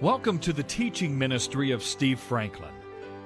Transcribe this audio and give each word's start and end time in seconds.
Welcome 0.00 0.40
to 0.40 0.52
the 0.52 0.64
teaching 0.64 1.16
ministry 1.16 1.70
of 1.70 1.80
Steve 1.80 2.18
Franklin. 2.18 2.74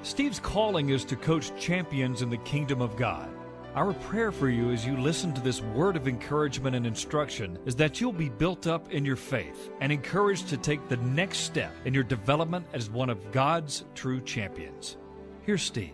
Steve's 0.02 0.38
calling 0.38 0.90
is 0.90 1.02
to 1.06 1.16
coach 1.16 1.50
champions 1.58 2.20
in 2.20 2.28
the 2.28 2.36
kingdom 2.36 2.82
of 2.82 2.94
God. 2.94 3.30
Our 3.74 3.94
prayer 3.94 4.30
for 4.30 4.50
you 4.50 4.70
as 4.70 4.84
you 4.84 4.94
listen 4.98 5.32
to 5.32 5.40
this 5.40 5.62
word 5.62 5.96
of 5.96 6.06
encouragement 6.06 6.76
and 6.76 6.86
instruction 6.86 7.58
is 7.64 7.74
that 7.76 8.02
you'll 8.02 8.12
be 8.12 8.28
built 8.28 8.66
up 8.66 8.92
in 8.92 9.06
your 9.06 9.16
faith 9.16 9.70
and 9.80 9.90
encouraged 9.90 10.48
to 10.48 10.58
take 10.58 10.86
the 10.88 10.98
next 10.98 11.38
step 11.38 11.72
in 11.86 11.94
your 11.94 12.04
development 12.04 12.66
as 12.74 12.90
one 12.90 13.08
of 13.08 13.32
God's 13.32 13.86
true 13.94 14.20
champions. 14.20 14.98
Here's 15.46 15.62
Steve. 15.62 15.92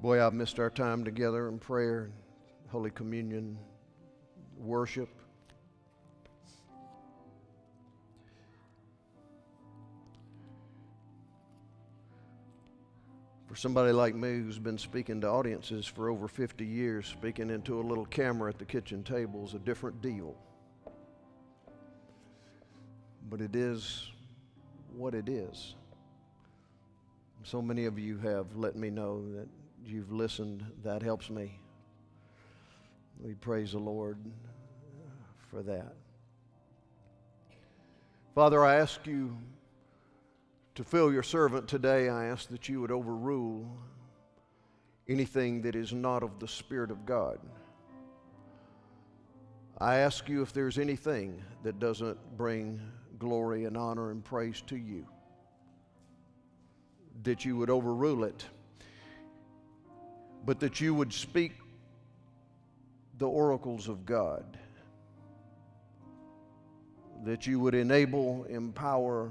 Boy, 0.00 0.24
I've 0.24 0.34
missed 0.34 0.60
our 0.60 0.70
time 0.70 1.02
together 1.04 1.48
in 1.48 1.58
prayer, 1.58 2.12
Holy 2.74 2.90
Communion, 2.90 3.56
worship. 4.58 5.08
For 13.46 13.54
somebody 13.54 13.92
like 13.92 14.16
me 14.16 14.40
who's 14.40 14.58
been 14.58 14.76
speaking 14.76 15.20
to 15.20 15.28
audiences 15.28 15.86
for 15.86 16.08
over 16.08 16.26
50 16.26 16.66
years, 16.66 17.06
speaking 17.06 17.48
into 17.48 17.78
a 17.78 17.80
little 17.80 18.06
camera 18.06 18.50
at 18.50 18.58
the 18.58 18.64
kitchen 18.64 19.04
table 19.04 19.46
is 19.46 19.54
a 19.54 19.60
different 19.60 20.02
deal. 20.02 20.34
But 23.30 23.40
it 23.40 23.54
is 23.54 24.10
what 24.96 25.14
it 25.14 25.28
is. 25.28 25.76
So 27.44 27.62
many 27.62 27.84
of 27.84 28.00
you 28.00 28.18
have 28.18 28.56
let 28.56 28.74
me 28.74 28.90
know 28.90 29.24
that 29.36 29.46
you've 29.86 30.10
listened. 30.10 30.66
That 30.82 31.04
helps 31.04 31.30
me. 31.30 31.60
We 33.24 33.32
praise 33.32 33.72
the 33.72 33.78
Lord 33.78 34.18
for 35.50 35.62
that. 35.62 35.94
Father, 38.34 38.62
I 38.62 38.74
ask 38.74 39.06
you 39.06 39.34
to 40.74 40.84
fill 40.84 41.10
your 41.10 41.22
servant 41.22 41.66
today. 41.66 42.10
I 42.10 42.26
ask 42.26 42.50
that 42.50 42.68
you 42.68 42.82
would 42.82 42.90
overrule 42.90 43.66
anything 45.08 45.62
that 45.62 45.74
is 45.74 45.94
not 45.94 46.22
of 46.22 46.38
the 46.38 46.46
Spirit 46.46 46.90
of 46.90 47.06
God. 47.06 47.38
I 49.78 49.96
ask 49.96 50.28
you 50.28 50.42
if 50.42 50.52
there's 50.52 50.78
anything 50.78 51.42
that 51.62 51.78
doesn't 51.78 52.18
bring 52.36 52.78
glory 53.18 53.64
and 53.64 53.74
honor 53.74 54.10
and 54.10 54.22
praise 54.22 54.62
to 54.66 54.76
you, 54.76 55.06
that 57.22 57.46
you 57.46 57.56
would 57.56 57.70
overrule 57.70 58.24
it 58.24 58.44
but 60.44 60.60
that 60.60 60.80
you 60.80 60.94
would 60.94 61.12
speak 61.12 61.52
the 63.18 63.28
oracles 63.28 63.88
of 63.88 64.04
God, 64.04 64.44
that 67.24 67.46
you 67.46 67.60
would 67.60 67.74
enable, 67.74 68.44
empower, 68.44 69.30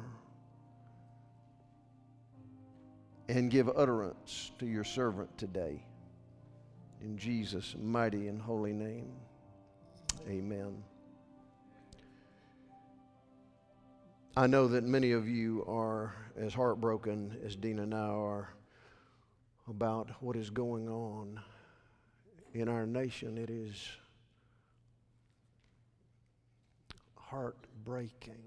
and 3.28 3.52
give 3.52 3.70
utterance 3.70 4.52
to 4.60 4.66
your 4.66 4.84
servant 4.84 5.38
today. 5.38 5.84
In 7.02 7.18
Jesus' 7.18 7.76
mighty 7.82 8.28
and 8.28 8.42
holy 8.42 8.74
name, 8.74 9.12
amen. 10.30 10.84
I 14.36 14.48
know 14.48 14.68
that 14.70 14.84
many 14.84 15.12
of 15.12 15.28
you 15.28 15.64
are 15.68 16.16
as 16.40 16.54
heartbroken 16.54 17.38
as 17.46 17.56
Dina 17.56 17.84
and 17.84 17.94
I 17.94 17.98
are 17.98 18.50
about 19.68 20.10
what 20.22 20.36
is 20.36 20.50
going 20.50 20.90
on 20.90 21.40
in 22.54 22.70
our 22.70 22.86
nation. 22.86 23.38
It 23.38 23.50
is 23.50 23.88
heartbreaking 27.16 28.44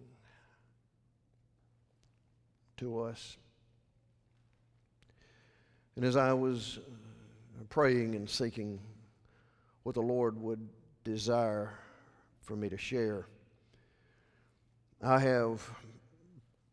to 2.76 3.00
us. 3.02 3.36
And 5.96 6.04
as 6.04 6.16
I 6.16 6.32
was 6.32 6.78
praying 7.68 8.14
and 8.14 8.28
seeking 8.28 8.78
what 9.82 9.94
the 9.94 10.02
Lord 10.02 10.40
would 10.40 10.68
desire 11.04 11.74
for 12.42 12.54
me 12.54 12.68
to 12.68 12.76
share, 12.76 13.26
I 15.02 15.18
have 15.18 15.68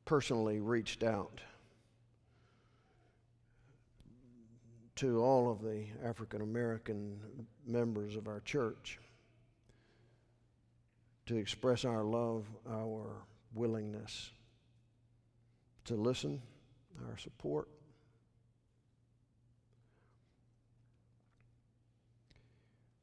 personally 0.06 0.60
reached 0.60 1.04
out 1.04 1.42
to 5.04 5.22
all 5.22 5.52
of 5.52 5.62
the 5.62 5.84
African 6.02 6.42
American 6.42 7.20
members 7.68 8.16
of 8.16 8.30
our 8.30 8.40
church 8.40 9.00
to 11.26 11.36
express 11.36 11.84
our 11.84 12.06
love, 12.06 12.46
our 12.72 13.26
willingness 13.54 14.32
to 15.84 15.96
listen, 15.96 16.42
our 17.10 17.18
support. 17.18 17.68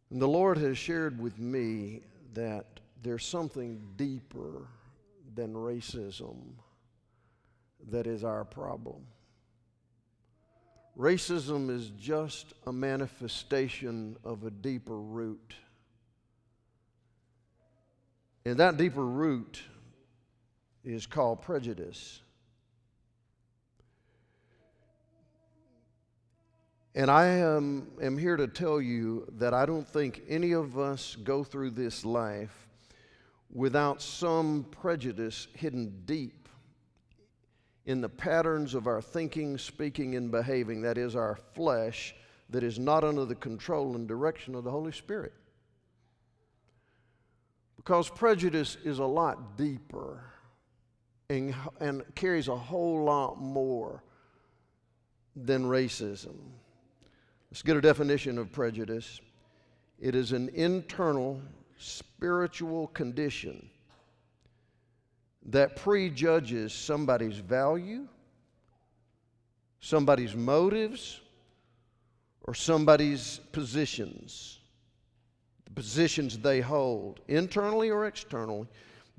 And 0.08 0.22
the 0.22 0.26
Lord 0.26 0.56
has 0.56 0.78
shared 0.78 1.20
with 1.20 1.38
me 1.38 2.00
that 2.32 2.80
there's 3.02 3.26
something 3.26 3.78
deeper 3.98 4.68
than 5.34 5.52
racism 5.52 6.38
that 7.90 8.06
is 8.06 8.24
our 8.24 8.46
problem. 8.46 9.02
Racism 11.00 11.70
is 11.70 11.88
just 11.98 12.52
a 12.66 12.72
manifestation 12.74 14.18
of 14.22 14.44
a 14.44 14.50
deeper 14.50 14.98
root. 14.98 15.54
And 18.44 18.58
that 18.58 18.76
deeper 18.76 19.06
root 19.06 19.62
is 20.84 21.06
called 21.06 21.40
prejudice. 21.40 22.20
And 26.94 27.10
I 27.10 27.28
am, 27.28 27.86
am 28.02 28.18
here 28.18 28.36
to 28.36 28.46
tell 28.46 28.78
you 28.78 29.26
that 29.38 29.54
I 29.54 29.64
don't 29.64 29.88
think 29.88 30.22
any 30.28 30.52
of 30.52 30.78
us 30.78 31.16
go 31.16 31.42
through 31.42 31.70
this 31.70 32.04
life 32.04 32.68
without 33.50 34.02
some 34.02 34.66
prejudice 34.70 35.48
hidden 35.54 36.02
deep 36.04 36.39
in 37.90 38.00
the 38.00 38.08
patterns 38.08 38.74
of 38.74 38.86
our 38.86 39.02
thinking, 39.02 39.58
speaking, 39.58 40.14
and 40.14 40.30
behaving, 40.30 40.82
that 40.82 40.96
is, 40.96 41.16
our 41.16 41.36
flesh, 41.54 42.14
that 42.48 42.62
is 42.62 42.78
not 42.78 43.02
under 43.02 43.24
the 43.24 43.34
control 43.34 43.96
and 43.96 44.06
direction 44.06 44.54
of 44.54 44.62
the 44.62 44.70
Holy 44.70 44.92
Spirit. 44.92 45.32
Because 47.76 48.08
prejudice 48.08 48.76
is 48.84 49.00
a 49.00 49.04
lot 49.04 49.56
deeper 49.56 50.22
and, 51.28 51.54
and 51.80 52.02
carries 52.14 52.46
a 52.46 52.56
whole 52.56 53.02
lot 53.02 53.40
more 53.40 54.04
than 55.34 55.64
racism. 55.64 56.36
Let's 57.50 57.62
get 57.62 57.76
a 57.76 57.80
definition 57.80 58.38
of 58.38 58.52
prejudice 58.52 59.20
it 59.98 60.14
is 60.14 60.32
an 60.32 60.48
internal 60.54 61.42
spiritual 61.76 62.86
condition 62.88 63.69
that 65.50 65.76
prejudges 65.76 66.72
somebody's 66.72 67.38
value, 67.38 68.06
somebody's 69.80 70.34
motives, 70.34 71.20
or 72.42 72.54
somebody's 72.54 73.40
positions, 73.52 74.60
the 75.64 75.70
positions 75.72 76.38
they 76.38 76.60
hold, 76.60 77.20
internally 77.28 77.90
or 77.90 78.06
externally, 78.06 78.66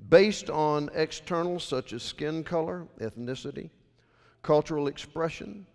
based 0.08 0.50
on 0.50 0.90
external 0.94 1.60
such 1.60 1.92
as 1.92 2.02
skin 2.02 2.42
color, 2.42 2.86
ethnicity, 3.00 3.70
cultural 4.42 4.88
expression, 4.88 5.66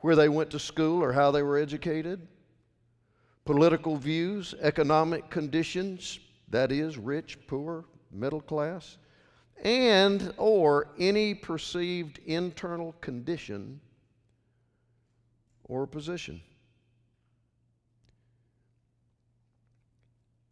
where 0.00 0.16
they 0.16 0.28
went 0.28 0.50
to 0.50 0.58
school 0.58 1.02
or 1.02 1.12
how 1.12 1.30
they 1.30 1.42
were 1.42 1.56
educated, 1.56 2.26
political 3.44 3.96
views, 3.96 4.54
economic 4.60 5.30
conditions, 5.30 6.18
that 6.48 6.70
is, 6.70 6.98
rich, 6.98 7.38
poor, 7.46 7.84
middle 8.12 8.40
class, 8.40 8.98
and 9.62 10.32
or 10.36 10.88
any 10.98 11.34
perceived 11.34 12.20
internal 12.26 12.94
condition 13.00 13.80
or 15.64 15.86
position. 15.86 16.40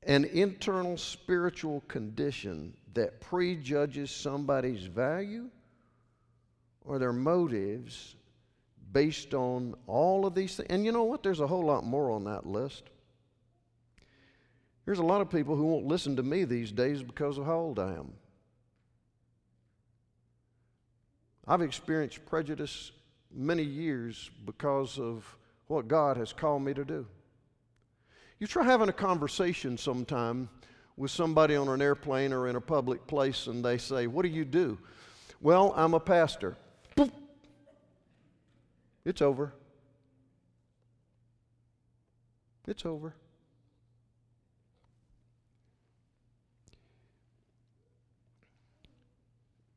An 0.03 0.25
internal 0.25 0.97
spiritual 0.97 1.83
condition 1.89 2.75
that 2.95 3.21
prejudges 3.21 4.11
somebody's 4.11 4.85
value 4.85 5.49
or 6.85 6.99
their 6.99 7.13
motives 7.13 8.15
based 8.93 9.35
on 9.35 9.75
all 9.87 10.27
of 10.27 10.35
these 10.35 10.57
things. 10.57 10.69
And 10.71 10.85
you 10.85 10.93
know 10.93 11.05
what? 11.05 11.23
There's 11.23 11.41
a 11.41 11.47
whole 11.47 11.65
lot 11.65 11.85
more 11.85 12.11
on 12.11 12.25
that 12.25 12.47
list. 12.47 12.85
There's 14.85 14.99
a 14.99 15.05
lot 15.05 15.21
of 15.21 15.31
people 15.31 15.57
who 15.57 15.65
won't 15.65 15.87
listen 15.87 16.17
to 16.17 16.23
me 16.23 16.45
these 16.45 16.71
days 16.71 17.03
because 17.03 17.39
of 17.39 17.47
how 17.47 17.57
old 17.57 17.79
I 17.79 17.95
am. 17.95 18.13
I've 21.47 21.63
experienced 21.63 22.25
prejudice 22.27 22.93
many 23.33 23.63
years 23.63 24.31
because 24.47 24.99
of 24.99 25.25
what 25.67 25.89
God 25.89 26.17
has 26.17 26.33
called 26.33 26.63
me 26.63 26.73
to 26.75 26.85
do. 26.85 27.07
You 28.39 28.47
try 28.47 28.65
having 28.65 28.89
a 28.89 28.93
conversation 28.93 29.77
sometime 29.77 30.49
with 30.97 31.11
somebody 31.11 31.57
on 31.57 31.69
an 31.69 31.83
airplane 31.83 32.33
or 32.33 32.49
in 32.49 32.57
a 32.57 32.61
public 32.61 33.07
place 33.07 33.47
and 33.47 33.65
they 33.65 33.79
say, 33.79 34.07
What 34.07 34.23
do 34.23 34.29
you 34.29 34.45
do? 34.45 34.79
Well, 35.41 35.73
I'm 35.77 35.95
a 35.95 36.01
pastor. 36.01 36.57
It's 39.05 39.21
over. 39.21 39.53
It's 42.67 42.87
over. 42.87 43.15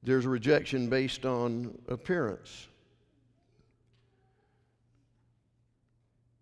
There's 0.08 0.26
a 0.26 0.30
rejection 0.30 0.88
based 0.88 1.26
on 1.26 1.78
appearance. 1.90 2.70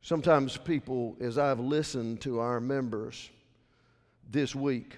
Sometimes 0.02 0.56
people, 0.56 1.18
as 1.20 1.40
I've 1.40 1.60
listened 1.60 2.22
to 2.22 2.38
our 2.38 2.60
members 2.60 3.28
this 4.30 4.54
week, 4.54 4.96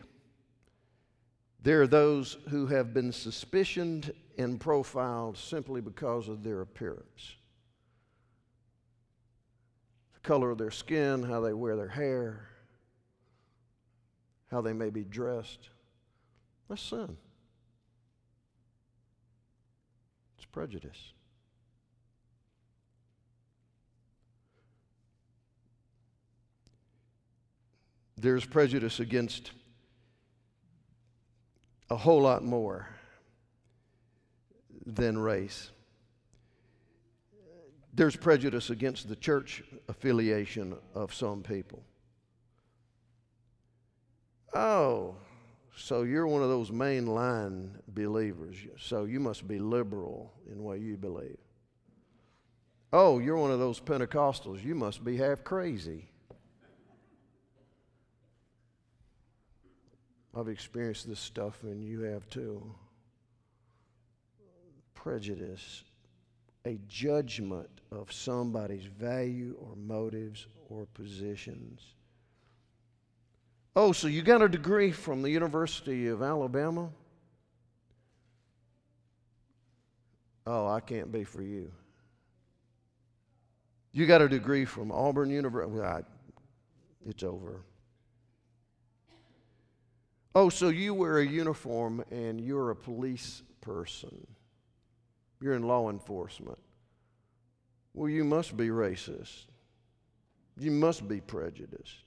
there 1.64 1.81
are 1.84 1.88
those 1.88 2.40
who 2.50 2.66
have 2.68 2.94
been 2.94 3.14
suspicioned 3.14 4.12
and 4.38 4.60
profiled 4.60 5.38
simply 5.38 5.80
because 5.80 6.28
of 6.28 6.44
their 6.44 6.60
appearance 6.60 7.36
the 10.14 10.19
color 10.28 10.52
of 10.52 10.58
their 10.58 10.72
skin, 10.72 11.24
how 11.24 11.40
they 11.40 11.54
wear 11.54 11.78
their 11.78 11.88
hair, 11.88 12.50
how 14.52 14.60
they 14.60 14.74
may 14.74 14.90
be 14.90 15.06
dressed. 15.06 15.69
Sin. 16.75 17.16
It's 20.38 20.46
prejudice. 20.57 21.13
there's 28.18 28.45
prejudice 28.45 29.00
against 29.00 29.51
a 31.92 31.95
whole 31.95 32.21
lot 32.21 32.44
more 32.44 32.88
than 34.86 35.18
race. 35.18 35.69
There's 37.94 38.15
prejudice 38.15 38.71
against 38.71 39.07
the 39.07 39.15
church 39.15 39.63
affiliation 39.88 40.75
of 40.95 41.13
some 41.13 41.44
people. 41.44 41.83
Oh, 44.54 45.15
so 45.77 46.01
you're 46.01 46.27
one 46.27 46.41
of 46.41 46.50
those 46.50 46.71
mainline 46.71 47.69
believers. 47.88 48.57
So 48.79 49.06
you 49.06 49.19
must 49.19 49.47
be 49.47 49.59
liberal 49.59 50.33
in 50.51 50.63
what 50.63 50.79
you 50.79 50.97
believe. 50.97 51.38
Oh, 52.91 53.19
you're 53.19 53.38
one 53.38 53.51
of 53.51 53.59
those 53.59 53.79
Pentecostals. 53.79 54.63
You 54.63 54.74
must 54.74 55.03
be 55.03 55.18
half 55.18 55.44
crazy. 55.44 56.09
I've 60.35 60.47
experienced 60.47 61.07
this 61.07 61.19
stuff, 61.19 61.63
and 61.63 61.83
you 61.83 62.01
have 62.01 62.27
too. 62.30 62.73
Prejudice, 64.95 65.83
a 66.65 66.80
judgment 66.88 67.69
of 67.91 68.12
somebody's 68.12 68.85
value 68.85 69.56
or 69.59 69.75
motives 69.75 70.47
or 70.69 70.88
positions. 70.94 71.81
Oh, 73.79 73.91
so 73.91 74.07
you 74.07 74.24
got 74.24 74.41
a 74.41 74.50
degree 74.50 74.89
from 74.89 75.21
the 75.21 75.29
University 75.29 76.07
of 76.07 76.24
Alabama? 76.24 76.89
Oh, 80.47 80.65
I 80.65 80.79
can't 80.79 81.12
be 81.12 81.24
for 81.24 81.44
you. 81.44 81.71
You 83.91 84.07
got 84.07 84.24
a 84.24 84.27
degree 84.27 84.65
from 84.65 84.91
Auburn 84.91 85.29
University? 85.29 85.71
Well, 85.77 86.01
it's 87.06 87.21
over. 87.21 87.62
Oh, 90.33 90.50
so 90.50 90.69
you 90.69 90.95
wear 90.95 91.19
a 91.19 91.27
uniform 91.27 92.03
and 92.09 92.41
you're 92.41 92.71
a 92.71 92.75
police 92.75 93.44
person. 93.62 94.25
You're 95.39 95.53
in 95.53 95.62
law 95.62 95.91
enforcement. 95.91 96.57
Well, 97.94 98.09
you 98.09 98.23
must 98.23 98.57
be 98.57 98.69
racist. 98.69 99.45
You 100.57 100.71
must 100.71 101.07
be 101.07 101.21
prejudiced. 101.21 102.06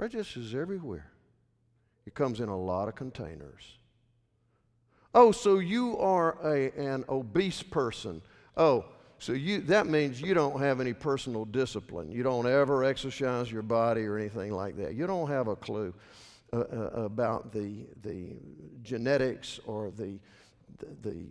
Prejudice 0.00 0.34
is 0.38 0.54
everywhere. 0.54 1.12
It 2.06 2.14
comes 2.14 2.40
in 2.40 2.48
a 2.48 2.58
lot 2.58 2.88
of 2.88 2.94
containers. 2.94 3.76
Oh, 5.14 5.30
so 5.30 5.58
you 5.58 5.98
are 5.98 6.38
a, 6.42 6.72
an 6.74 7.04
obese 7.06 7.62
person. 7.62 8.22
Oh, 8.56 8.86
so 9.18 9.34
you, 9.34 9.60
that 9.60 9.88
means 9.88 10.18
you 10.18 10.32
don't 10.32 10.58
have 10.58 10.80
any 10.80 10.94
personal 10.94 11.44
discipline. 11.44 12.10
You 12.10 12.22
don't 12.22 12.46
ever 12.46 12.82
exercise 12.82 13.52
your 13.52 13.60
body 13.60 14.06
or 14.06 14.16
anything 14.16 14.52
like 14.52 14.78
that. 14.78 14.94
You 14.94 15.06
don't 15.06 15.28
have 15.28 15.48
a 15.48 15.56
clue 15.56 15.92
uh, 16.54 16.60
uh, 16.60 16.90
about 16.94 17.52
the, 17.52 17.84
the 18.00 18.38
genetics 18.82 19.60
or 19.66 19.90
the, 19.90 20.18
the, 20.78 21.10
the 21.10 21.26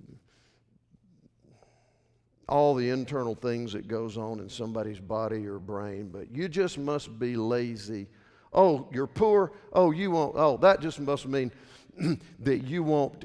all 2.48 2.76
the 2.76 2.92
internal 2.92 3.34
things 3.34 3.74
that 3.74 3.88
goes 3.88 4.16
on 4.16 4.40
in 4.40 4.48
somebody's 4.48 5.00
body 5.00 5.48
or 5.48 5.58
brain, 5.58 6.10
but 6.14 6.30
you 6.30 6.48
just 6.48 6.78
must 6.78 7.18
be 7.18 7.36
lazy. 7.36 8.06
Oh, 8.52 8.88
you're 8.92 9.08
poor. 9.08 9.52
Oh, 9.74 9.92
you 9.92 10.12
won't. 10.12 10.36
Oh, 10.36 10.58
that 10.58 10.82
just 10.82 11.00
must 11.00 11.28
mean 11.28 11.52
that 12.40 12.60
you 12.60 12.84
won't. 12.84 13.24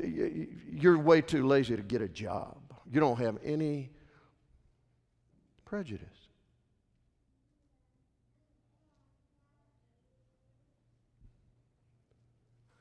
You're 0.70 0.98
way 0.98 1.20
too 1.20 1.46
lazy 1.46 1.76
to 1.76 1.82
get 1.82 2.02
a 2.02 2.08
job. 2.08 2.56
You 2.90 3.00
don't 3.00 3.18
have 3.18 3.38
any 3.44 3.90
prejudice. 5.64 6.08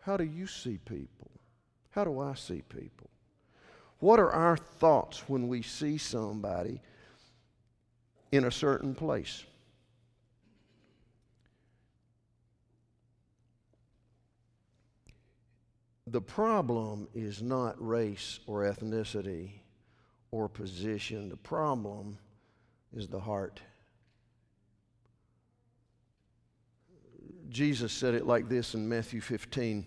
How 0.02 0.18
do 0.18 0.26
you 0.26 0.48
see 0.48 0.80
people? 0.80 1.32
How 1.92 2.04
do 2.04 2.20
I 2.20 2.34
see 2.34 2.62
people? 2.68 3.10
What 4.00 4.20
are 4.20 4.32
our 4.32 4.58
thoughts 4.58 5.24
when 5.28 5.48
we 5.48 5.62
see 5.62 5.98
somebody 5.98 6.82
in 8.34 8.44
a 8.44 8.52
certain 8.52 8.94
place? 8.94 9.46
The 16.08 16.22
problem 16.22 17.08
is 17.14 17.42
not 17.42 17.76
race 17.78 18.40
or 18.46 18.62
ethnicity 18.62 19.52
or 20.32 20.50
position. 20.50 21.30
The 21.30 21.38
problem 21.38 22.18
is 22.94 23.08
the 23.08 23.20
heart. 23.20 23.62
Jesus 27.50 27.94
said 27.94 28.16
it 28.16 28.26
like 28.26 28.50
this 28.50 28.74
in 28.74 28.90
Matthew 28.90 29.22
15. 29.22 29.86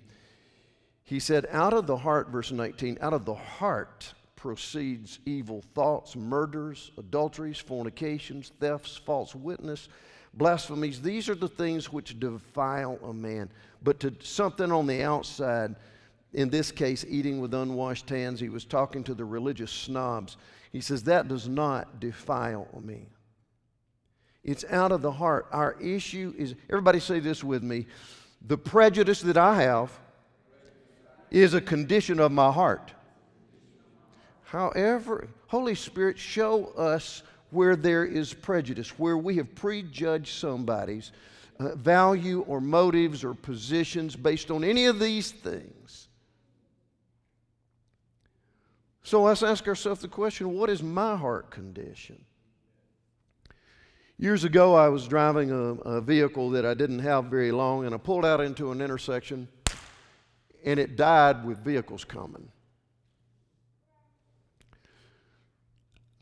He 1.04 1.20
said, 1.20 1.46
Out 1.50 1.74
of 1.74 1.86
the 1.86 1.96
heart, 1.96 2.28
verse 2.30 2.50
19, 2.50 2.98
out 3.00 3.12
of 3.12 3.24
the 3.24 3.34
heart 3.34 4.12
proceeds 4.36 5.18
evil 5.26 5.62
thoughts, 5.74 6.16
murders, 6.16 6.92
adulteries, 6.96 7.58
fornications, 7.58 8.52
thefts, 8.60 8.96
false 8.96 9.34
witness, 9.34 9.88
blasphemies. 10.34 11.02
These 11.02 11.28
are 11.28 11.34
the 11.34 11.48
things 11.48 11.92
which 11.92 12.18
defile 12.20 12.98
a 13.02 13.12
man. 13.12 13.50
But 13.82 14.00
to 14.00 14.14
something 14.20 14.70
on 14.70 14.86
the 14.86 15.02
outside, 15.02 15.74
in 16.36 16.50
this 16.50 16.70
case, 16.70 17.02
eating 17.08 17.40
with 17.40 17.54
unwashed 17.54 18.10
hands, 18.10 18.38
he 18.38 18.50
was 18.50 18.66
talking 18.66 19.02
to 19.04 19.14
the 19.14 19.24
religious 19.24 19.70
snobs. 19.70 20.36
He 20.70 20.82
says, 20.82 21.02
That 21.04 21.28
does 21.28 21.48
not 21.48 21.98
defile 21.98 22.68
me. 22.84 23.08
It's 24.44 24.62
out 24.70 24.92
of 24.92 25.00
the 25.00 25.10
heart. 25.10 25.46
Our 25.50 25.80
issue 25.80 26.34
is, 26.36 26.54
everybody 26.68 27.00
say 27.00 27.20
this 27.20 27.42
with 27.42 27.62
me 27.62 27.86
the 28.46 28.58
prejudice 28.58 29.22
that 29.22 29.38
I 29.38 29.62
have 29.62 29.90
is 31.30 31.54
a 31.54 31.60
condition 31.60 32.20
of 32.20 32.30
my 32.30 32.52
heart. 32.52 32.92
However, 34.42 35.28
Holy 35.46 35.74
Spirit, 35.74 36.18
show 36.18 36.66
us 36.76 37.22
where 37.48 37.76
there 37.76 38.04
is 38.04 38.34
prejudice, 38.34 38.98
where 38.98 39.16
we 39.16 39.36
have 39.36 39.54
prejudged 39.54 40.38
somebody's 40.38 41.12
uh, 41.58 41.74
value 41.76 42.42
or 42.42 42.60
motives 42.60 43.24
or 43.24 43.32
positions 43.32 44.14
based 44.14 44.50
on 44.50 44.62
any 44.62 44.84
of 44.84 45.00
these 45.00 45.30
things. 45.30 45.72
So 49.06 49.22
let's 49.22 49.44
ask 49.44 49.68
ourselves 49.68 50.00
the 50.00 50.08
question 50.08 50.52
what 50.54 50.68
is 50.68 50.82
my 50.82 51.14
heart 51.14 51.52
condition? 51.52 52.24
Years 54.18 54.42
ago, 54.42 54.74
I 54.74 54.88
was 54.88 55.06
driving 55.06 55.52
a, 55.52 55.74
a, 55.88 56.00
vehicle 56.00 56.50
that 56.50 56.66
I 56.66 56.74
didn't 56.74 56.98
have 56.98 57.26
very 57.26 57.52
long, 57.52 57.86
and 57.86 57.94
I 57.94 57.98
pulled 57.98 58.24
out 58.24 58.40
into 58.40 58.72
an 58.72 58.80
intersection, 58.80 59.46
and 60.64 60.80
it 60.80 60.96
died 60.96 61.44
with 61.44 61.58
vehicles 61.58 62.02
coming. 62.02 62.48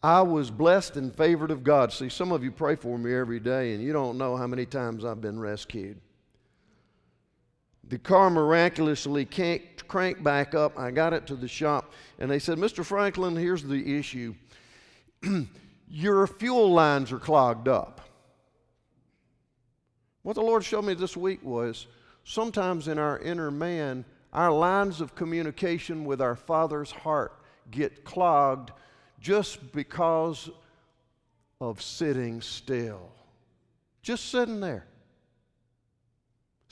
I 0.02 0.20
was 0.20 0.50
blessed 0.50 0.98
and 0.98 1.10
favored 1.10 1.50
of 1.50 1.64
God. 1.64 1.90
See, 1.90 2.10
some 2.10 2.32
of 2.32 2.44
you 2.44 2.50
pray 2.50 2.76
for 2.76 2.98
me 2.98 3.14
every 3.14 3.40
day, 3.40 3.72
and 3.72 3.82
you 3.82 3.94
don't 3.94 4.18
know 4.18 4.36
how 4.36 4.46
many 4.46 4.66
times 4.66 5.06
I've 5.06 5.22
been 5.22 5.40
rescued. 5.40 6.02
The 7.88 7.98
car 7.98 8.30
miraculously 8.30 9.24
cranked 9.26 10.24
back 10.24 10.54
up. 10.54 10.78
I 10.78 10.90
got 10.90 11.12
it 11.12 11.26
to 11.28 11.36
the 11.36 11.48
shop, 11.48 11.92
and 12.18 12.30
they 12.30 12.38
said, 12.38 12.58
Mr. 12.58 12.84
Franklin, 12.84 13.36
here's 13.36 13.62
the 13.62 13.98
issue. 13.98 14.34
your 15.88 16.26
fuel 16.26 16.72
lines 16.72 17.12
are 17.12 17.18
clogged 17.18 17.68
up. 17.68 18.00
What 20.22 20.34
the 20.34 20.42
Lord 20.42 20.64
showed 20.64 20.86
me 20.86 20.94
this 20.94 21.16
week 21.16 21.44
was 21.44 21.86
sometimes 22.24 22.88
in 22.88 22.98
our 22.98 23.18
inner 23.18 23.50
man, 23.50 24.04
our 24.32 24.50
lines 24.50 25.00
of 25.00 25.14
communication 25.14 26.04
with 26.04 26.22
our 26.22 26.34
Father's 26.34 26.90
heart 26.90 27.40
get 27.70 28.04
clogged 28.04 28.72
just 29.20 29.72
because 29.72 30.50
of 31.60 31.82
sitting 31.82 32.40
still. 32.40 33.12
Just 34.02 34.30
sitting 34.30 34.60
there. 34.60 34.86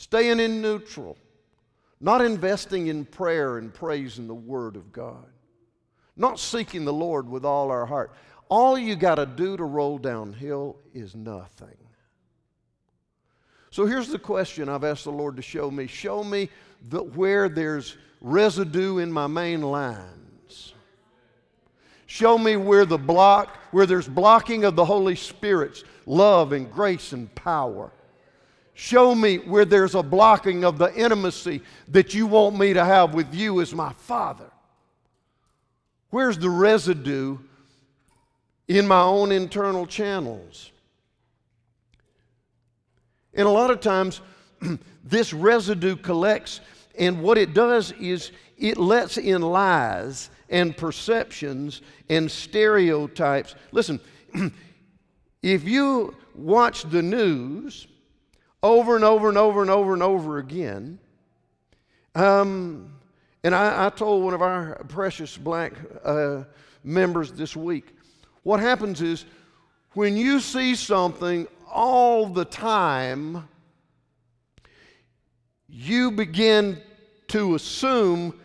Staying 0.03 0.41
in 0.41 0.61
neutral. 0.61 1.17
Not 2.01 2.23
investing 2.23 2.89
in 2.89 3.05
prayer 3.05 3.59
and 3.59 3.73
praise 3.73 4.19
in 4.19 4.27
the 4.27 4.35
Word 4.35 4.75
of 4.75 4.93
God. 4.93 5.29
Not 6.17 6.41
seeking 6.41 6.85
the 6.85 6.93
Lord 6.93 7.29
with 7.29 7.45
all 7.45 7.71
our 7.71 7.87
heart. 7.87 8.13
All 8.49 8.77
you 8.77 8.97
got 8.97 9.15
to 9.15 9.27
do 9.27 9.57
to 9.57 9.63
roll 9.63 9.99
downhill 9.99 10.77
is 10.93 11.15
nothing. 11.15 11.77
So 13.71 13.87
here's 13.87 14.09
the 14.09 14.19
question 14.19 14.69
I've 14.69 14.83
asked 14.83 15.05
the 15.05 15.13
Lord 15.13 15.37
to 15.37 15.43
show 15.43 15.71
me. 15.71 15.87
Show 15.87 16.25
me 16.25 16.49
the, 16.89 17.05
where 17.05 17.49
there's 17.49 17.97
residue 18.21 18.99
in 18.99 19.13
my 19.13 19.29
main 19.29 19.63
lines. 19.63 20.75
Show 22.07 22.39
me 22.39 22.57
where 22.57 22.87
the 22.87 22.99
block, 22.99 23.57
where 23.71 23.87
there's 23.87 24.09
blocking 24.09 24.65
of 24.65 24.75
the 24.75 24.85
Holy 24.85 25.15
Spirit's 25.15 25.85
love 26.07 26.51
and 26.51 26.69
grace 26.73 27.13
and 27.13 27.33
power. 27.37 27.93
Show 28.75 29.15
me 29.15 29.37
where 29.39 29.65
there's 29.65 29.95
a 29.95 30.03
blocking 30.03 30.65
of 30.65 30.79
the 30.79 30.95
intimacy 30.95 31.63
that 31.89 32.15
you 32.15 32.27
want 32.27 32.59
me 32.59 32.73
to 32.73 32.85
have 32.85 33.15
with 33.15 33.35
you 33.35 33.61
as 33.61 33.75
my 33.75 33.93
Father. 33.93 34.51
Where's 36.11 36.39
the 36.39 36.51
residue 36.51 37.39
in 38.69 38.87
my 38.87 39.03
own 39.03 39.33
internal 39.33 39.87
channels? 39.87 40.71
And 43.35 43.47
a 43.47 43.51
lot 43.51 43.71
of 43.71 43.81
times, 43.81 44.21
this 45.05 45.33
residue 45.33 45.97
collects, 45.97 46.61
and 46.99 47.23
what 47.23 47.39
it 47.39 47.55
does 47.55 47.93
is 47.93 48.33
it 48.59 48.77
lets 48.77 49.17
in 49.19 49.43
lies 49.43 50.31
and 50.49 50.77
perceptions 50.77 51.83
and 52.09 52.31
stereotypes. 52.31 53.55
Listen, 53.73 54.01
if 55.43 55.65
you 55.65 56.15
watch 56.35 56.85
the 56.85 57.03
news 57.03 57.87
over 58.63 58.97
and 58.97 59.05
over 59.05 59.29
and 59.29 59.39
over 59.39 59.63
and 59.63 59.71
over 59.71 59.93
and 59.93 60.03
over 60.03 60.39
again, 60.39 60.99
um, 62.15 62.93
and 63.43 63.55
I, 63.55 63.87
I, 63.87 63.91
told 63.91 64.25
one 64.25 64.35
of 64.35 64.43
our 64.43 64.85
precious 64.89 65.37
black 65.37 65.73
uh, 66.05 66.45
members 66.85 67.33
this 67.33 67.57
week, 67.57 67.97
what 68.43 68.61
happens 68.61 69.01
is 69.01 69.25
when 69.95 70.17
you 70.17 70.41
see 70.41 70.75
something 70.75 71.49
all 71.71 72.27
the 72.27 72.45
time, 72.45 73.49
you 75.69 76.11
begin 76.11 76.81
to 77.29 77.55
assume 77.55 78.39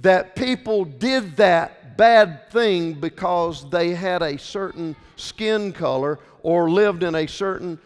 that 0.00 0.36
people 0.36 0.84
did 0.84 1.36
that 1.36 1.96
bad 1.96 2.48
thing 2.50 2.94
because 2.94 3.68
they 3.70 3.90
had 3.90 4.22
a 4.22 4.38
certain 4.38 4.94
skin 5.16 5.72
color 5.72 6.20
or 6.42 6.70
lived 6.70 7.02
in 7.02 7.16
a 7.16 7.26
certain 7.26 7.78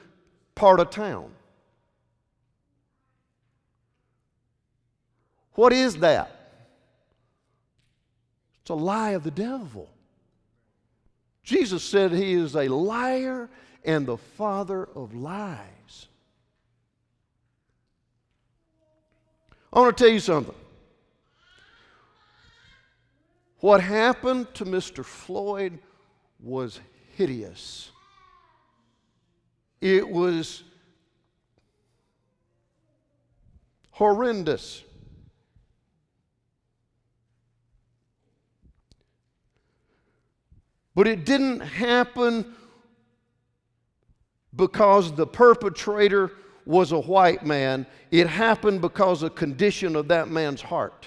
part 0.55 0.79
of 0.79 0.91
town. 0.91 1.31
What 5.55 5.73
is 5.73 5.97
that? 5.99 6.31
It's 8.63 8.71
a 8.71 8.75
lie 8.75 9.11
of 9.11 9.25
the 9.25 9.31
devil. 9.31 9.89
Jesus 11.43 11.83
said 11.83 12.13
he 12.13 12.35
is 12.35 12.55
a 12.55 12.69
liar 12.69 13.51
and 13.85 14.07
the 14.07 14.17
father 14.17 14.89
of 14.95 15.15
lies. 15.15 16.07
I 19.73 19.81
want 19.81 19.97
to 19.97 20.05
tell 20.05 20.13
you 20.13 20.21
something. 20.21 20.55
What 23.59 23.81
happened 23.81 24.53
to 24.55 24.65
Mr. 24.65 25.05
Floyd 25.05 25.79
was 26.41 26.81
hideous. 27.17 27.91
It 29.81 30.09
was 30.09 30.63
horrendous. 33.91 34.83
But 40.95 41.07
it 41.07 41.25
didn't 41.25 41.61
happen 41.61 42.55
because 44.55 45.13
the 45.15 45.27
perpetrator 45.27 46.33
was 46.65 46.93
a 46.93 47.01
white 47.01 47.45
man, 47.45 47.87
it 48.11 48.27
happened 48.27 48.81
because 48.81 49.23
of 49.23 49.35
condition 49.35 49.97
of 49.97 50.09
that 50.09 50.29
man's 50.29 50.63
heart. 50.63 51.07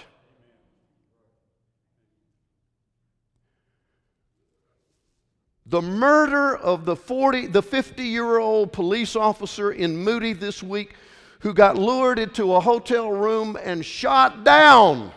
The 5.68 5.82
murder 5.82 6.56
of 6.56 6.84
the 6.84 6.94
40 6.94 7.48
the 7.48 7.62
50 7.62 8.04
year 8.04 8.38
old 8.38 8.72
police 8.72 9.16
officer 9.16 9.72
in 9.72 9.96
Moody 9.96 10.32
this 10.32 10.62
week 10.62 10.94
who 11.40 11.52
got 11.52 11.76
lured 11.76 12.18
into 12.18 12.54
a 12.54 12.60
hotel 12.60 13.10
room 13.10 13.58
and 13.62 13.84
shot 13.84 14.44
down 14.44 15.10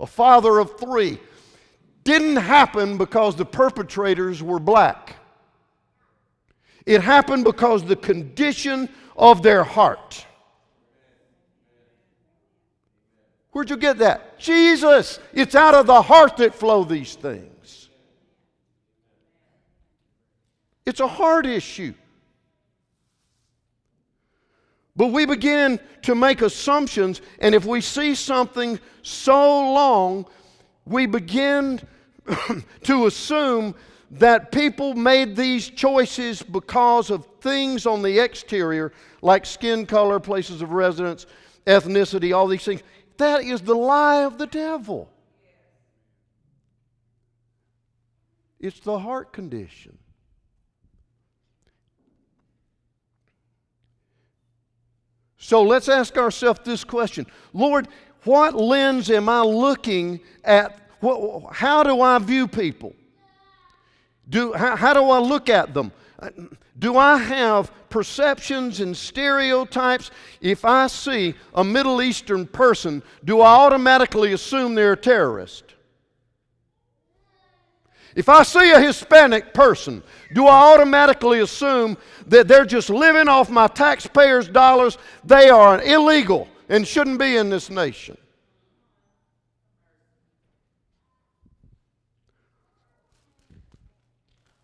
a 0.00 0.06
father 0.06 0.58
of 0.58 0.78
3 0.78 1.18
didn't 2.04 2.36
happen 2.36 2.98
because 2.98 3.36
the 3.36 3.44
perpetrators 3.44 4.42
were 4.42 4.58
black. 4.58 5.16
It 6.84 7.00
happened 7.00 7.44
because 7.44 7.84
the 7.84 7.96
condition 7.96 8.88
of 9.16 9.42
their 9.42 9.62
heart. 9.62 10.26
Where'd 13.52 13.70
you 13.70 13.76
get 13.76 13.98
that? 13.98 14.38
Jesus. 14.38 15.20
It's 15.32 15.54
out 15.54 15.74
of 15.74 15.86
the 15.86 16.02
heart 16.02 16.38
that 16.38 16.54
flow 16.54 16.84
these 16.84 17.14
things. 17.14 17.90
It's 20.84 21.00
a 21.00 21.06
heart 21.06 21.46
issue. 21.46 21.94
But 24.96 25.08
we 25.08 25.24
begin 25.24 25.80
to 26.02 26.14
make 26.14 26.42
assumptions, 26.42 27.22
and 27.38 27.54
if 27.54 27.64
we 27.64 27.80
see 27.80 28.14
something 28.14 28.78
so 29.02 29.72
long, 29.72 30.26
we 30.84 31.06
begin 31.06 31.80
to 32.84 33.06
assume 33.06 33.74
that 34.12 34.52
people 34.52 34.94
made 34.94 35.34
these 35.34 35.70
choices 35.70 36.42
because 36.42 37.10
of 37.10 37.26
things 37.40 37.86
on 37.86 38.02
the 38.02 38.18
exterior, 38.18 38.92
like 39.22 39.46
skin 39.46 39.86
color, 39.86 40.20
places 40.20 40.60
of 40.60 40.72
residence, 40.72 41.26
ethnicity, 41.66 42.36
all 42.36 42.46
these 42.46 42.64
things. 42.64 42.82
That 43.16 43.42
is 43.42 43.62
the 43.62 43.74
lie 43.74 44.24
of 44.24 44.36
the 44.36 44.46
devil. 44.46 45.10
It's 48.60 48.80
the 48.80 48.98
heart 48.98 49.32
condition. 49.32 49.98
So 55.38 55.62
let's 55.62 55.88
ask 55.88 56.16
ourselves 56.16 56.60
this 56.64 56.84
question 56.84 57.26
Lord, 57.52 57.88
what 58.24 58.54
lens 58.54 59.10
am 59.10 59.28
I 59.28 59.40
looking 59.40 60.20
at? 60.44 60.81
How 61.02 61.82
do 61.82 62.00
I 62.00 62.18
view 62.18 62.46
people? 62.46 62.94
Do, 64.28 64.52
how, 64.52 64.76
how 64.76 64.94
do 64.94 65.10
I 65.10 65.18
look 65.18 65.48
at 65.48 65.74
them? 65.74 65.90
Uh, 66.18 66.30
do 66.78 66.96
I 66.96 67.18
have 67.18 67.72
perceptions 67.90 68.80
and 68.80 68.96
stereotypes? 68.96 70.10
If 70.40 70.64
I 70.64 70.86
see 70.86 71.34
a 71.54 71.64
Middle 71.64 72.00
Eastern 72.00 72.46
person, 72.46 73.02
do 73.24 73.40
I 73.40 73.50
automatically 73.50 74.32
assume 74.32 74.74
they're 74.74 74.92
a 74.92 74.96
terrorist? 74.96 75.64
If 78.14 78.28
I 78.28 78.42
see 78.42 78.70
a 78.70 78.80
Hispanic 78.80 79.54
person, 79.54 80.02
do 80.34 80.46
I 80.46 80.74
automatically 80.74 81.40
assume 81.40 81.96
that 82.26 82.46
they're 82.46 82.66
just 82.66 82.90
living 82.90 83.26
off 83.26 83.50
my 83.50 83.66
taxpayers' 83.66 84.48
dollars? 84.48 84.98
They 85.24 85.48
are 85.48 85.82
illegal 85.82 86.46
and 86.68 86.86
shouldn't 86.86 87.18
be 87.18 87.36
in 87.36 87.50
this 87.50 87.70
nation. 87.70 88.16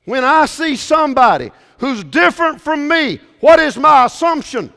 When 0.08 0.24
I 0.24 0.46
see 0.46 0.74
somebody 0.74 1.52
who's 1.80 2.02
different 2.02 2.62
from 2.62 2.88
me, 2.88 3.20
what 3.40 3.60
is 3.60 3.76
my 3.76 4.06
assumption? 4.06 4.72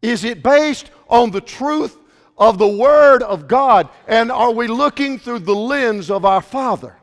Is 0.00 0.22
it 0.22 0.40
based 0.40 0.92
on 1.08 1.32
the 1.32 1.40
truth 1.40 1.98
of 2.38 2.58
the 2.58 2.68
Word 2.68 3.24
of 3.24 3.48
God? 3.48 3.88
And 4.06 4.30
are 4.30 4.52
we 4.52 4.68
looking 4.68 5.18
through 5.18 5.40
the 5.40 5.52
lens 5.52 6.12
of 6.12 6.24
our 6.24 6.42
Father? 6.42 6.96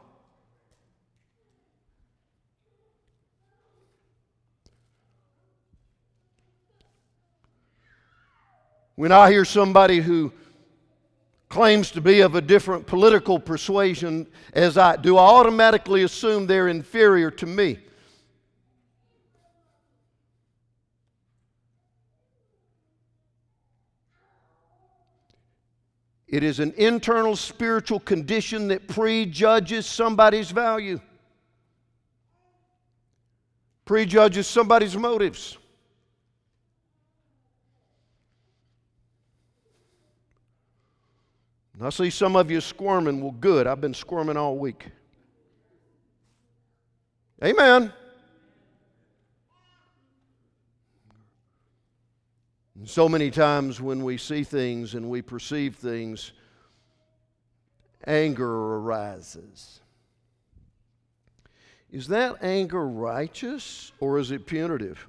When 8.96 9.12
I 9.12 9.30
hear 9.30 9.44
somebody 9.44 10.00
who 10.00 10.32
claims 11.51 11.91
to 11.91 12.01
be 12.01 12.22
of 12.22 12.34
a 12.34 12.41
different 12.41 12.88
political 12.88 13.38
persuasion 13.38 14.25
as 14.53 14.77
I 14.77 14.96
do, 14.96 15.17
I 15.17 15.22
automatically 15.22 16.03
assume 16.03 16.48
they're 16.48 16.70
inferior 16.70 17.29
to 17.29 17.46
me. 17.46 17.77
It 26.25 26.43
is 26.43 26.62
an 26.62 26.74
internal 26.77 27.36
spiritual 27.36 28.00
condition 28.00 28.70
that 28.70 28.88
prejudges 28.88 29.86
somebody's 29.86 30.50
value, 30.50 31.01
prejudges 33.84 34.48
somebody's 34.48 34.96
motives. 34.96 35.58
I 41.81 41.89
see 41.89 42.09
some 42.09 42.35
of 42.35 42.51
you 42.51 42.61
squirming. 42.61 43.21
Well, 43.21 43.31
good. 43.31 43.65
I've 43.65 43.81
been 43.81 43.93
squirming 43.93 44.38
all 44.38 44.57
week. 44.57 44.85
Amen. 47.43 47.91
And 52.75 52.88
so 52.89 53.09
many 53.09 53.31
times 53.31 53.81
when 53.81 54.03
we 54.03 54.17
see 54.17 54.43
things 54.43 54.93
and 54.93 55.09
we 55.09 55.21
perceive 55.21 55.75
things, 55.75 56.33
anger 58.05 58.75
arises. 58.77 59.81
Is 61.91 62.07
that 62.07 62.43
anger 62.43 62.88
righteous 62.88 63.91
or 64.00 64.17
is 64.17 64.31
it 64.31 64.45
punitive? 64.45 65.07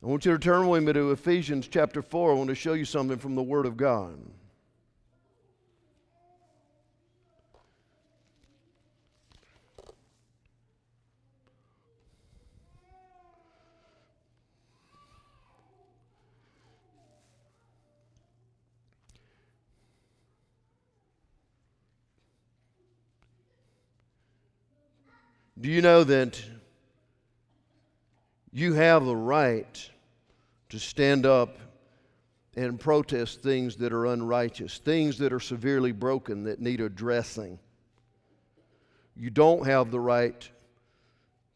I 0.00 0.06
want 0.06 0.24
you 0.24 0.32
to 0.32 0.38
turn 0.38 0.68
with 0.68 0.84
me 0.84 0.92
to 0.92 1.10
Ephesians 1.10 1.66
chapter 1.66 2.02
4. 2.02 2.30
I 2.30 2.34
want 2.34 2.50
to 2.50 2.54
show 2.54 2.74
you 2.74 2.84
something 2.84 3.18
from 3.18 3.34
the 3.34 3.42
Word 3.42 3.66
of 3.66 3.76
God. 3.76 4.16
Do 25.60 25.68
you 25.68 25.82
know 25.82 26.04
that 26.04 26.40
you 28.58 28.74
have 28.74 29.04
the 29.04 29.16
right 29.16 29.90
to 30.70 30.78
stand 30.78 31.24
up 31.26 31.58
and 32.56 32.78
protest 32.78 33.40
things 33.40 33.76
that 33.76 33.92
are 33.92 34.06
unrighteous, 34.06 34.78
things 34.78 35.18
that 35.18 35.32
are 35.32 35.40
severely 35.40 35.92
broken 35.92 36.44
that 36.44 36.60
need 36.60 36.80
addressing. 36.80 37.58
You 39.16 39.30
don't 39.30 39.64
have 39.66 39.90
the 39.90 40.00
right 40.00 40.48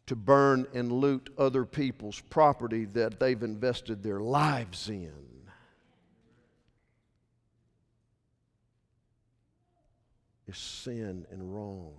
to 0.06 0.16
burn 0.16 0.66
and 0.74 0.92
loot 0.92 1.30
other 1.38 1.64
people's 1.64 2.20
property 2.20 2.84
that 2.86 3.18
they've 3.18 3.42
invested 3.42 4.02
their 4.02 4.20
lives 4.20 4.88
in. 4.88 5.12
It's 10.46 10.58
sin 10.58 11.26
and 11.30 11.54
wrong. 11.54 11.94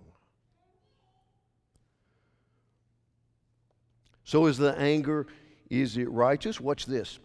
So 4.23 4.45
is 4.45 4.57
the 4.57 4.77
anger, 4.77 5.27
is 5.69 5.97
it 5.97 6.09
righteous? 6.09 6.59
Watch 6.59 6.85
this. 6.85 7.19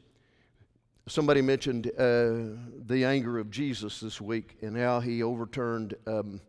Somebody 1.07 1.41
mentioned 1.41 1.87
uh, 1.99 2.59
the 2.87 3.05
anger 3.05 3.39
of 3.39 3.51
Jesus 3.51 4.01
this 4.01 4.21
week 4.21 4.59
and 4.61 4.77
how 4.77 5.01
he 5.01 5.23
overturned 5.23 5.95
um, 6.07 6.41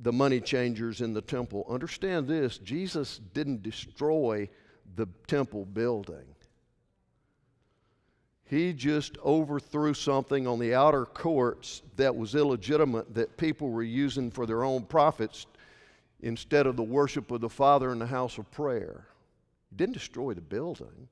the 0.00 0.12
money 0.12 0.40
changers 0.40 1.00
in 1.00 1.12
the 1.12 1.20
temple. 1.20 1.66
Understand 1.68 2.26
this 2.26 2.58
Jesus 2.58 3.20
didn't 3.34 3.62
destroy 3.62 4.48
the 4.96 5.06
temple 5.26 5.64
building. 5.66 6.24
He 8.44 8.74
just 8.74 9.16
overthrew 9.24 9.94
something 9.94 10.46
on 10.46 10.58
the 10.58 10.74
outer 10.74 11.06
courts 11.06 11.82
that 11.96 12.14
was 12.14 12.34
illegitimate 12.34 13.14
that 13.14 13.38
people 13.38 13.70
were 13.70 13.82
using 13.82 14.30
for 14.30 14.44
their 14.44 14.62
own 14.62 14.82
profits 14.82 15.46
instead 16.22 16.66
of 16.66 16.76
the 16.76 16.82
worship 16.82 17.30
of 17.30 17.40
the 17.40 17.48
Father 17.48 17.90
in 17.92 17.98
the 17.98 18.06
house 18.06 18.38
of 18.38 18.50
prayer. 18.50 19.06
He 19.70 19.76
didn't 19.76 19.94
destroy 19.94 20.34
the 20.34 20.40
building, 20.40 21.08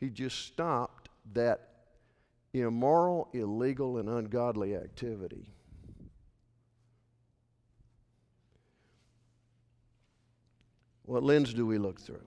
he 0.00 0.10
just 0.10 0.46
stopped 0.46 1.08
that 1.32 1.68
immoral, 2.52 3.28
illegal, 3.32 3.98
and 3.98 4.08
ungodly 4.08 4.74
activity. 4.74 5.48
What 11.04 11.22
lens 11.22 11.54
do 11.54 11.66
we 11.66 11.78
look 11.78 12.00
through? 12.00 12.26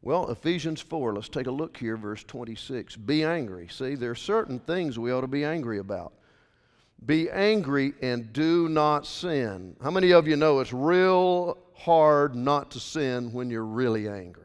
Well, 0.00 0.30
Ephesians 0.30 0.80
4, 0.80 1.14
let's 1.14 1.28
take 1.28 1.46
a 1.46 1.50
look 1.50 1.76
here, 1.76 1.96
verse 1.96 2.24
26. 2.24 2.96
Be 2.96 3.24
angry. 3.24 3.68
See, 3.68 3.94
there 3.94 4.10
are 4.10 4.14
certain 4.14 4.58
things 4.58 4.98
we 4.98 5.12
ought 5.12 5.22
to 5.22 5.26
be 5.26 5.44
angry 5.44 5.78
about. 5.78 6.12
Be 7.06 7.28
angry 7.30 7.92
and 8.00 8.32
do 8.32 8.68
not 8.68 9.06
sin. 9.06 9.76
How 9.82 9.90
many 9.90 10.12
of 10.12 10.26
you 10.26 10.36
know 10.36 10.60
it's 10.60 10.72
real 10.72 11.58
hard 11.74 12.34
not 12.34 12.70
to 12.72 12.80
sin 12.80 13.32
when 13.32 13.50
you're 13.50 13.64
really 13.64 14.08
angry? 14.08 14.44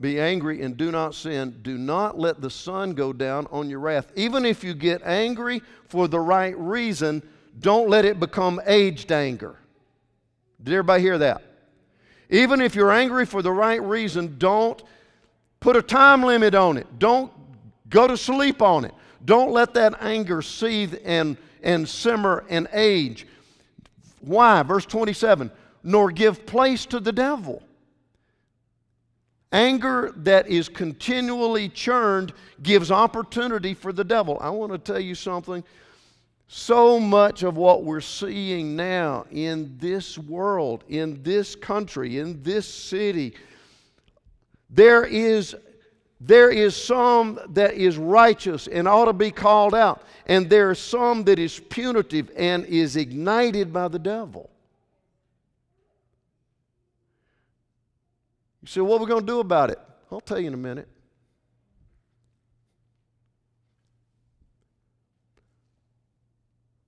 Be 0.00 0.20
angry 0.20 0.62
and 0.62 0.76
do 0.76 0.92
not 0.92 1.14
sin. 1.14 1.60
Do 1.62 1.76
not 1.76 2.18
let 2.18 2.40
the 2.40 2.50
sun 2.50 2.92
go 2.94 3.12
down 3.12 3.46
on 3.50 3.68
your 3.68 3.80
wrath. 3.80 4.12
Even 4.14 4.44
if 4.44 4.62
you 4.62 4.74
get 4.74 5.02
angry 5.04 5.60
for 5.88 6.06
the 6.06 6.20
right 6.20 6.56
reason, 6.56 7.22
don't 7.58 7.88
let 7.88 8.04
it 8.04 8.20
become 8.20 8.60
aged 8.66 9.10
anger. 9.10 9.58
Did 10.62 10.74
everybody 10.74 11.02
hear 11.02 11.18
that? 11.18 11.47
Even 12.30 12.60
if 12.60 12.74
you're 12.74 12.92
angry 12.92 13.24
for 13.24 13.42
the 13.42 13.52
right 13.52 13.82
reason, 13.82 14.36
don't 14.38 14.82
put 15.60 15.76
a 15.76 15.82
time 15.82 16.22
limit 16.22 16.54
on 16.54 16.76
it. 16.76 16.86
Don't 16.98 17.32
go 17.88 18.06
to 18.06 18.16
sleep 18.16 18.60
on 18.60 18.84
it. 18.84 18.94
Don't 19.24 19.50
let 19.50 19.74
that 19.74 20.00
anger 20.00 20.42
seethe 20.42 21.00
and, 21.04 21.36
and 21.62 21.88
simmer 21.88 22.44
and 22.48 22.68
age. 22.72 23.26
Why? 24.20 24.62
Verse 24.62 24.86
27 24.86 25.50
Nor 25.82 26.10
give 26.10 26.44
place 26.46 26.86
to 26.86 27.00
the 27.00 27.12
devil. 27.12 27.62
Anger 29.50 30.12
that 30.16 30.48
is 30.48 30.68
continually 30.68 31.70
churned 31.70 32.34
gives 32.62 32.90
opportunity 32.90 33.72
for 33.72 33.92
the 33.94 34.04
devil. 34.04 34.36
I 34.40 34.50
want 34.50 34.72
to 34.72 34.78
tell 34.78 35.00
you 35.00 35.14
something. 35.14 35.64
So 36.48 36.98
much 36.98 37.42
of 37.42 37.58
what 37.58 37.84
we're 37.84 38.00
seeing 38.00 38.74
now 38.74 39.26
in 39.30 39.76
this 39.78 40.16
world, 40.16 40.82
in 40.88 41.22
this 41.22 41.54
country, 41.54 42.18
in 42.18 42.42
this 42.42 42.66
city, 42.66 43.34
there 44.70 45.04
is, 45.04 45.54
there 46.20 46.50
is 46.50 46.74
some 46.74 47.38
that 47.50 47.74
is 47.74 47.98
righteous 47.98 48.66
and 48.66 48.88
ought 48.88 49.04
to 49.04 49.12
be 49.12 49.30
called 49.30 49.74
out, 49.74 50.02
and 50.24 50.48
there 50.48 50.70
is 50.70 50.78
some 50.78 51.22
that 51.24 51.38
is 51.38 51.60
punitive 51.60 52.30
and 52.34 52.64
is 52.64 52.96
ignited 52.96 53.70
by 53.70 53.88
the 53.88 53.98
devil. 53.98 54.48
You 58.62 58.68
say, 58.68 58.80
what 58.80 58.96
are 58.96 59.04
we 59.04 59.06
going 59.06 59.20
to 59.20 59.26
do 59.26 59.40
about 59.40 59.68
it? 59.68 59.78
I'll 60.10 60.20
tell 60.20 60.40
you 60.40 60.46
in 60.48 60.54
a 60.54 60.58
minute. 60.58 60.88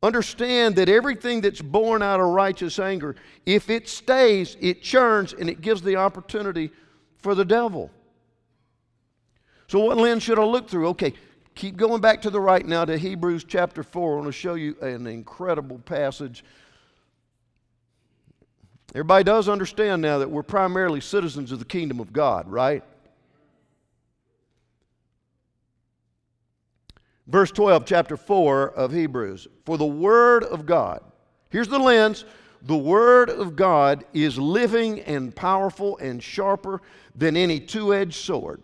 Understand 0.02 0.76
that 0.76 0.88
everything 0.88 1.42
that's 1.42 1.60
born 1.60 2.02
out 2.02 2.20
of 2.20 2.26
righteous 2.26 2.78
anger, 2.78 3.16
if 3.44 3.68
it 3.68 3.86
stays, 3.88 4.56
it 4.60 4.82
churns 4.82 5.34
and 5.34 5.50
it 5.50 5.60
gives 5.60 5.82
the 5.82 5.96
opportunity 5.96 6.70
for 7.18 7.34
the 7.34 7.44
devil. 7.44 7.90
So, 9.68 9.78
what 9.80 9.98
lens 9.98 10.22
should 10.22 10.38
I 10.38 10.44
look 10.44 10.70
through? 10.70 10.88
Okay, 10.88 11.12
keep 11.54 11.76
going 11.76 12.00
back 12.00 12.22
to 12.22 12.30
the 12.30 12.40
right 12.40 12.64
now 12.64 12.86
to 12.86 12.96
Hebrews 12.96 13.44
chapter 13.44 13.82
4. 13.82 14.12
I 14.12 14.14
want 14.16 14.26
to 14.26 14.32
show 14.32 14.54
you 14.54 14.74
an 14.80 15.06
incredible 15.06 15.78
passage. 15.80 16.44
Everybody 18.94 19.22
does 19.22 19.48
understand 19.48 20.02
now 20.02 20.18
that 20.18 20.30
we're 20.30 20.42
primarily 20.42 21.00
citizens 21.00 21.52
of 21.52 21.58
the 21.58 21.64
kingdom 21.66 22.00
of 22.00 22.12
God, 22.12 22.48
right? 22.50 22.82
Verse 27.30 27.50
12, 27.52 27.84
chapter 27.86 28.16
4 28.16 28.70
of 28.70 28.92
Hebrews. 28.92 29.46
For 29.64 29.78
the 29.78 29.86
Word 29.86 30.44
of 30.44 30.66
God, 30.66 31.00
here's 31.50 31.68
the 31.68 31.78
lens 31.78 32.24
the 32.62 32.76
Word 32.76 33.30
of 33.30 33.56
God 33.56 34.04
is 34.12 34.38
living 34.38 35.00
and 35.00 35.34
powerful 35.34 35.96
and 35.98 36.22
sharper 36.22 36.82
than 37.14 37.36
any 37.36 37.58
two 37.58 37.94
edged 37.94 38.14
sword, 38.14 38.62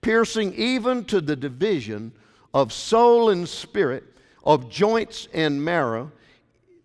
piercing 0.00 0.52
even 0.54 1.04
to 1.04 1.20
the 1.20 1.36
division 1.36 2.12
of 2.52 2.72
soul 2.72 3.30
and 3.30 3.48
spirit, 3.48 4.02
of 4.42 4.70
joints 4.70 5.28
and 5.34 5.62
marrow, 5.62 6.10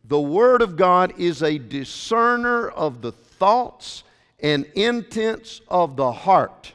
The 0.05 0.19
Word 0.19 0.61
of 0.61 0.75
God 0.75 1.13
is 1.17 1.41
a 1.41 1.57
discerner 1.57 2.69
of 2.69 3.01
the 3.01 3.11
thoughts 3.11 4.03
and 4.41 4.65
intents 4.75 5.61
of 5.67 5.95
the 5.95 6.11
heart. 6.11 6.73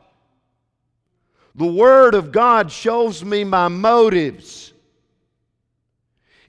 The 1.56 1.66
Word 1.66 2.14
of 2.14 2.32
God 2.32 2.70
shows 2.70 3.24
me 3.24 3.42
my 3.42 3.68
motives. 3.68 4.74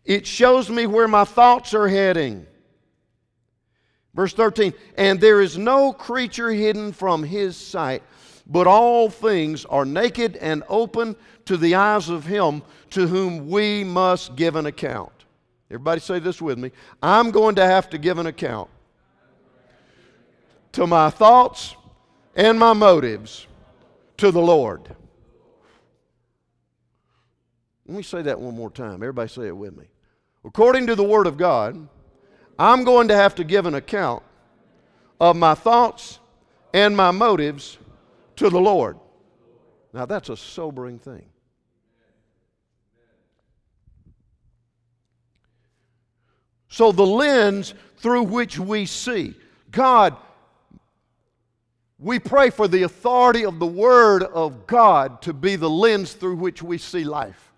It 0.03 0.27
shows 0.27 0.69
me 0.69 0.85
where 0.85 1.07
my 1.07 1.23
thoughts 1.23 1.73
are 1.73 1.87
heading. 1.87 2.45
Verse 4.13 4.33
13, 4.33 4.73
and 4.97 5.21
there 5.21 5.41
is 5.41 5.57
no 5.57 5.93
creature 5.93 6.49
hidden 6.49 6.91
from 6.91 7.23
his 7.23 7.55
sight, 7.55 8.03
but 8.47 8.67
all 8.67 9.09
things 9.09 9.63
are 9.65 9.85
naked 9.85 10.35
and 10.37 10.63
open 10.67 11.15
to 11.45 11.55
the 11.55 11.75
eyes 11.75 12.09
of 12.09 12.25
him 12.25 12.61
to 12.89 13.07
whom 13.07 13.49
we 13.49 13.83
must 13.83 14.35
give 14.35 14.55
an 14.55 14.65
account. 14.65 15.11
Everybody 15.69 16.01
say 16.01 16.19
this 16.19 16.41
with 16.41 16.57
me. 16.57 16.71
I'm 17.01 17.31
going 17.31 17.55
to 17.55 17.65
have 17.65 17.89
to 17.91 17.97
give 17.97 18.17
an 18.17 18.27
account 18.27 18.69
to 20.73 20.87
my 20.87 21.09
thoughts 21.09 21.75
and 22.35 22.59
my 22.59 22.73
motives 22.73 23.47
to 24.17 24.31
the 24.31 24.41
Lord. 24.41 24.95
Let 27.87 27.97
me 27.97 28.03
say 28.03 28.21
that 28.23 28.39
one 28.39 28.55
more 28.55 28.69
time. 28.69 28.95
Everybody 28.95 29.29
say 29.29 29.47
it 29.47 29.55
with 29.55 29.77
me. 29.77 29.85
According 30.43 30.87
to 30.87 30.95
the 30.95 31.03
Word 31.03 31.27
of 31.27 31.37
God, 31.37 31.87
I'm 32.59 32.83
going 32.83 33.07
to 33.09 33.15
have 33.15 33.35
to 33.35 33.43
give 33.43 33.65
an 33.65 33.75
account 33.75 34.23
of 35.19 35.35
my 35.35 35.53
thoughts 35.53 36.19
and 36.73 36.95
my 36.97 37.11
motives 37.11 37.77
to 38.37 38.49
the 38.49 38.59
Lord. 38.59 38.97
Now, 39.93 40.05
that's 40.05 40.29
a 40.29 40.37
sobering 40.37 40.99
thing. 40.99 41.25
So, 46.69 46.91
the 46.91 47.05
lens 47.05 47.73
through 47.97 48.23
which 48.23 48.59
we 48.59 48.85
see, 48.85 49.33
God, 49.71 50.15
we 51.99 52.19
pray 52.19 52.49
for 52.49 52.67
the 52.67 52.83
authority 52.83 53.43
of 53.45 53.59
the 53.59 53.65
Word 53.65 54.23
of 54.23 54.67
God 54.67 55.21
to 55.23 55.33
be 55.33 55.55
the 55.55 55.69
lens 55.69 56.13
through 56.13 56.35
which 56.35 56.61
we 56.61 56.77
see 56.77 57.03
life, 57.03 57.51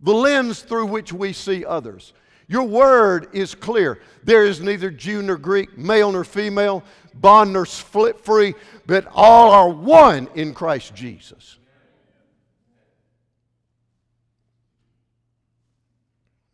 the 0.00 0.14
lens 0.14 0.62
through 0.62 0.86
which 0.86 1.12
we 1.12 1.32
see 1.32 1.64
others. 1.64 2.12
Your 2.48 2.64
word 2.64 3.28
is 3.32 3.54
clear. 3.54 4.00
There 4.24 4.44
is 4.44 4.60
neither 4.60 4.90
Jew 4.90 5.22
nor 5.22 5.36
Greek, 5.36 5.78
male 5.78 6.10
nor 6.10 6.24
female, 6.24 6.82
bond 7.14 7.52
nor 7.52 7.64
split 7.64 8.18
free, 8.18 8.54
but 8.86 9.06
all 9.14 9.52
are 9.52 9.68
one 9.68 10.26
in 10.34 10.52
Christ 10.52 10.92
Jesus. 10.92 11.58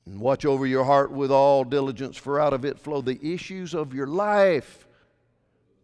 And 0.05 0.20
watch 0.20 0.44
over 0.44 0.66
your 0.66 0.85
heart 0.85 1.11
with 1.11 1.33
all 1.33 1.64
diligence, 1.64 2.18
for 2.18 2.38
out 2.38 2.52
of 2.52 2.66
it 2.66 2.79
flow 2.79 3.00
the 3.00 3.18
issues 3.22 3.74
of 3.74 3.94
your 3.94 4.07
life. 4.07 4.86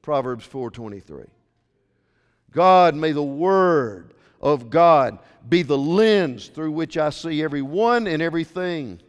Proverbs 0.02 0.44
4:23. 0.46 1.28
God, 2.50 2.94
may 2.94 3.12
the 3.12 3.22
word 3.22 4.14
of 4.40 4.68
God 4.68 5.18
be 5.48 5.62
the 5.62 5.78
lens 5.78 6.48
through 6.48 6.72
which 6.72 6.98
I 6.98 7.10
see 7.10 7.42
everyone 7.42 8.06
and 8.06 8.20
everything. 8.20 9.00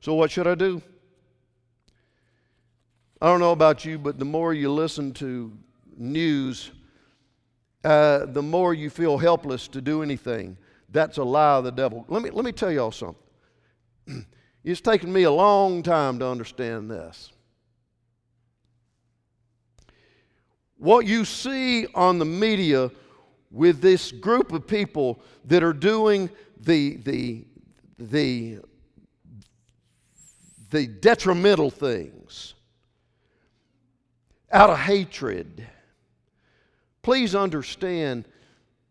So, 0.00 0.14
what 0.14 0.30
should 0.30 0.46
I 0.46 0.54
do? 0.54 0.82
I 3.20 3.26
don't 3.26 3.40
know 3.40 3.52
about 3.52 3.84
you, 3.84 3.98
but 3.98 4.18
the 4.18 4.24
more 4.24 4.52
you 4.52 4.70
listen 4.70 5.12
to 5.14 5.56
news, 5.96 6.70
uh, 7.82 8.26
the 8.26 8.42
more 8.42 8.74
you 8.74 8.90
feel 8.90 9.16
helpless 9.16 9.68
to 9.68 9.80
do 9.80 10.02
anything. 10.02 10.58
That's 10.90 11.18
a 11.18 11.24
lie 11.24 11.56
of 11.56 11.64
the 11.64 11.72
devil. 11.72 12.04
Let 12.08 12.22
me, 12.22 12.30
let 12.30 12.44
me 12.44 12.52
tell 12.52 12.70
y'all 12.70 12.92
something. 12.92 13.22
it's 14.64 14.80
taken 14.80 15.12
me 15.12 15.22
a 15.22 15.30
long 15.30 15.82
time 15.82 16.18
to 16.18 16.26
understand 16.26 16.90
this. 16.90 17.32
What 20.78 21.06
you 21.06 21.24
see 21.24 21.86
on 21.94 22.18
the 22.18 22.24
media 22.24 22.90
with 23.50 23.80
this 23.80 24.12
group 24.12 24.52
of 24.52 24.66
people 24.66 25.20
that 25.46 25.62
are 25.62 25.72
doing 25.72 26.28
the, 26.60 26.96
the, 26.96 27.44
the 27.98 28.58
the 30.70 30.86
detrimental 30.86 31.70
things 31.70 32.54
out 34.52 34.70
of 34.70 34.78
hatred. 34.78 35.66
Please 37.02 37.34
understand 37.34 38.26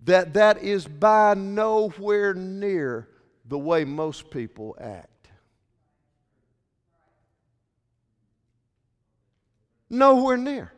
that 0.03 0.33
that 0.33 0.63
is 0.63 0.87
by 0.87 1.33
nowhere 1.33 2.33
near 2.33 3.07
the 3.47 3.57
way 3.57 3.83
most 3.83 4.29
people 4.29 4.75
act. 4.79 5.27
Nowhere 9.89 10.37
near. 10.37 10.71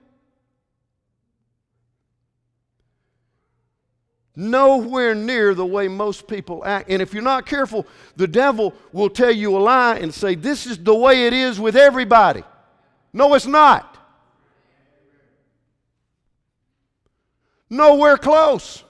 Nowhere 4.40 5.16
near 5.16 5.56
the 5.56 5.66
way 5.66 5.88
most 5.88 6.28
people 6.28 6.64
act. 6.64 6.92
And 6.92 7.02
if 7.02 7.12
you're 7.12 7.24
not 7.24 7.48
careful, 7.48 7.88
the 8.18 8.28
devil 8.28 8.76
will 8.92 9.10
tell 9.10 9.32
you 9.32 9.58
a 9.58 9.60
lie 9.60 9.96
and 9.96 10.14
say, 10.14 10.36
This 10.36 10.68
is 10.68 10.78
the 10.78 10.94
way 10.94 11.26
it 11.26 11.34
is 11.34 11.60
with 11.60 11.76
everybody. 11.76 12.44
No, 13.12 13.34
it's 13.34 13.48
not. 13.48 13.98
Nowhere 17.68 18.16
close. 18.16 18.84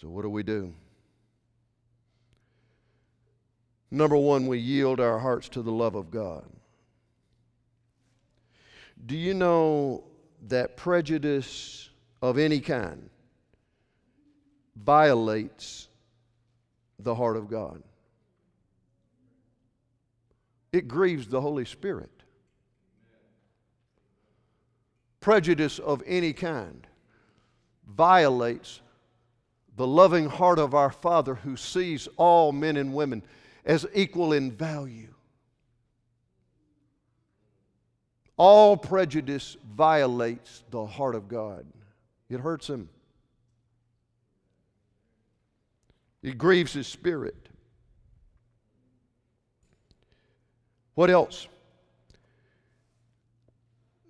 So, 0.00 0.08
what 0.08 0.22
do 0.22 0.30
we 0.30 0.44
do? 0.44 0.72
Number 3.90 4.16
one, 4.16 4.46
we 4.46 4.58
yield 4.58 5.00
our 5.00 5.18
hearts 5.18 5.48
to 5.50 5.62
the 5.62 5.70
love 5.70 5.94
of 5.94 6.10
God. 6.10 6.44
Do 9.04 9.16
you 9.16 9.34
know 9.34 10.04
that 10.48 10.76
prejudice 10.76 11.90
of 12.20 12.38
any 12.38 12.60
kind 12.60 13.08
violates 14.74 15.88
the 16.98 17.14
heart 17.14 17.36
of 17.36 17.48
God? 17.48 17.82
It 20.72 20.88
grieves 20.88 21.28
the 21.28 21.40
Holy 21.40 21.64
Spirit. 21.64 22.10
Prejudice 25.20 25.78
of 25.78 26.02
any 26.06 26.32
kind 26.32 26.86
violates 27.86 28.80
the 29.76 29.86
loving 29.86 30.28
heart 30.28 30.58
of 30.58 30.74
our 30.74 30.90
Father 30.90 31.36
who 31.36 31.56
sees 31.56 32.08
all 32.16 32.52
men 32.52 32.76
and 32.76 32.94
women 32.94 33.22
as 33.66 33.84
equal 33.92 34.32
in 34.32 34.52
value. 34.52 35.12
All 38.36 38.76
prejudice 38.76 39.56
violates 39.74 40.62
the 40.70 40.86
heart 40.86 41.14
of 41.14 41.28
God, 41.28 41.66
it 42.30 42.40
hurts 42.40 42.68
him, 42.68 42.88
it 46.22 46.38
grieves 46.38 46.72
his 46.72 46.86
spirit. 46.86 47.34
What 50.94 51.10
else? 51.10 51.46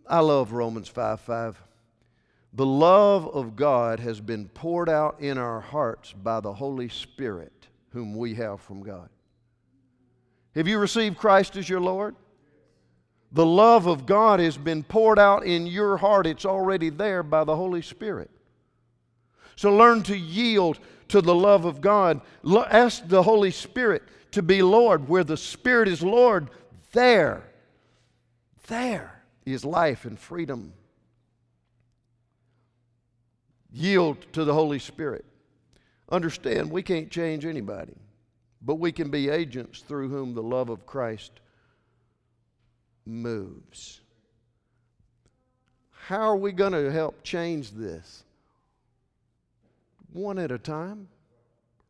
I 0.06 0.20
love 0.20 0.52
Romans 0.52 0.86
5 0.86 1.20
5. 1.20 1.62
The 2.52 2.66
love 2.66 3.26
of 3.28 3.56
God 3.56 3.98
has 3.98 4.20
been 4.20 4.48
poured 4.48 4.88
out 4.88 5.20
in 5.20 5.36
our 5.36 5.60
hearts 5.60 6.12
by 6.12 6.38
the 6.38 6.52
Holy 6.52 6.88
Spirit, 6.88 7.66
whom 7.90 8.14
we 8.14 8.34
have 8.34 8.60
from 8.60 8.82
God. 8.84 9.08
Have 10.56 10.66
you 10.66 10.78
received 10.78 11.18
Christ 11.18 11.56
as 11.56 11.68
your 11.68 11.80
Lord? 11.80 12.16
The 13.30 13.44
love 13.44 13.86
of 13.86 14.06
God 14.06 14.40
has 14.40 14.56
been 14.56 14.82
poured 14.82 15.18
out 15.18 15.44
in 15.44 15.66
your 15.66 15.98
heart. 15.98 16.26
It's 16.26 16.46
already 16.46 16.88
there 16.88 17.22
by 17.22 17.44
the 17.44 17.54
Holy 17.54 17.82
Spirit. 17.82 18.30
So 19.54 19.76
learn 19.76 20.02
to 20.04 20.16
yield 20.16 20.78
to 21.08 21.20
the 21.20 21.34
love 21.34 21.66
of 21.66 21.82
God. 21.82 22.22
Ask 22.70 23.06
the 23.06 23.22
Holy 23.22 23.50
Spirit 23.50 24.02
to 24.30 24.42
be 24.42 24.62
Lord. 24.62 25.08
Where 25.08 25.24
the 25.24 25.36
Spirit 25.36 25.88
is 25.88 26.02
Lord, 26.02 26.48
there, 26.92 27.44
there 28.68 29.22
is 29.44 29.62
life 29.62 30.06
and 30.06 30.18
freedom. 30.18 30.72
Yield 33.70 34.24
to 34.32 34.44
the 34.44 34.54
Holy 34.54 34.78
Spirit. 34.78 35.26
Understand, 36.08 36.70
we 36.70 36.82
can't 36.82 37.10
change 37.10 37.44
anybody 37.44 37.92
but 38.66 38.74
we 38.74 38.90
can 38.92 39.10
be 39.10 39.28
agents 39.30 39.80
through 39.80 40.08
whom 40.08 40.34
the 40.34 40.42
love 40.42 40.68
of 40.68 40.84
Christ 40.86 41.30
moves. 43.06 44.00
How 45.92 46.22
are 46.22 46.36
we 46.36 46.50
going 46.52 46.72
to 46.72 46.90
help 46.90 47.22
change 47.22 47.70
this? 47.70 48.24
One 50.12 50.38
at 50.38 50.50
a 50.50 50.58
time, 50.58 51.08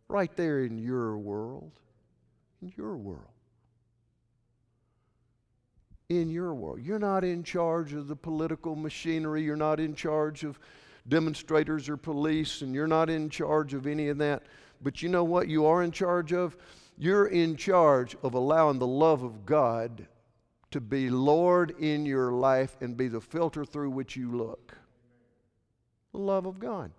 right 0.09 0.35
there 0.37 0.65
in 0.65 0.79
your 0.79 1.17
world. 1.17 1.73
In 2.63 2.73
your 2.77 2.97
world. 2.97 3.23
in 6.09 6.31
your 6.31 6.55
world. 6.55 6.81
You're 6.83 6.99
not 6.99 7.25
in 7.25 7.43
charge 7.43 7.93
of 7.93 8.07
the 8.07 8.17
political 8.17 8.77
machinery, 8.77 9.43
you're 9.43 9.57
not 9.57 9.81
in 9.81 9.95
charge 9.95 10.45
of 10.45 10.59
demonstrators 11.09 11.89
or 11.89 11.97
police, 11.97 12.63
and 12.63 12.75
you're 12.75 12.87
not 12.87 13.11
in 13.11 13.29
charge 13.29 13.75
of 13.75 13.87
any 13.87 14.09
of 14.09 14.19
that. 14.19 14.43
But 14.83 15.03
you 15.03 15.09
know 15.09 15.25
what 15.25 15.49
you 15.49 15.67
are 15.67 15.83
in 15.83 15.91
charge 15.91 16.33
of? 16.33 16.57
You're 16.99 17.27
in 17.27 17.57
charge 17.57 18.17
of 18.23 18.35
allowing 18.35 18.79
the 18.79 18.87
love 18.87 19.23
of 19.23 19.45
God 19.45 20.07
to 20.71 20.81
be 20.81 21.11
Lord 21.11 21.75
in 21.79 22.07
your 22.07 22.33
life 22.33 22.77
and 22.81 22.97
be 22.97 23.09
the 23.09 23.21
filter 23.21 23.65
through 23.65 23.91
which 23.91 24.17
you 24.17 24.31
look. 24.31 24.77
The 26.13 26.19
love 26.19 26.47
of 26.47 26.59
God. 26.59 26.91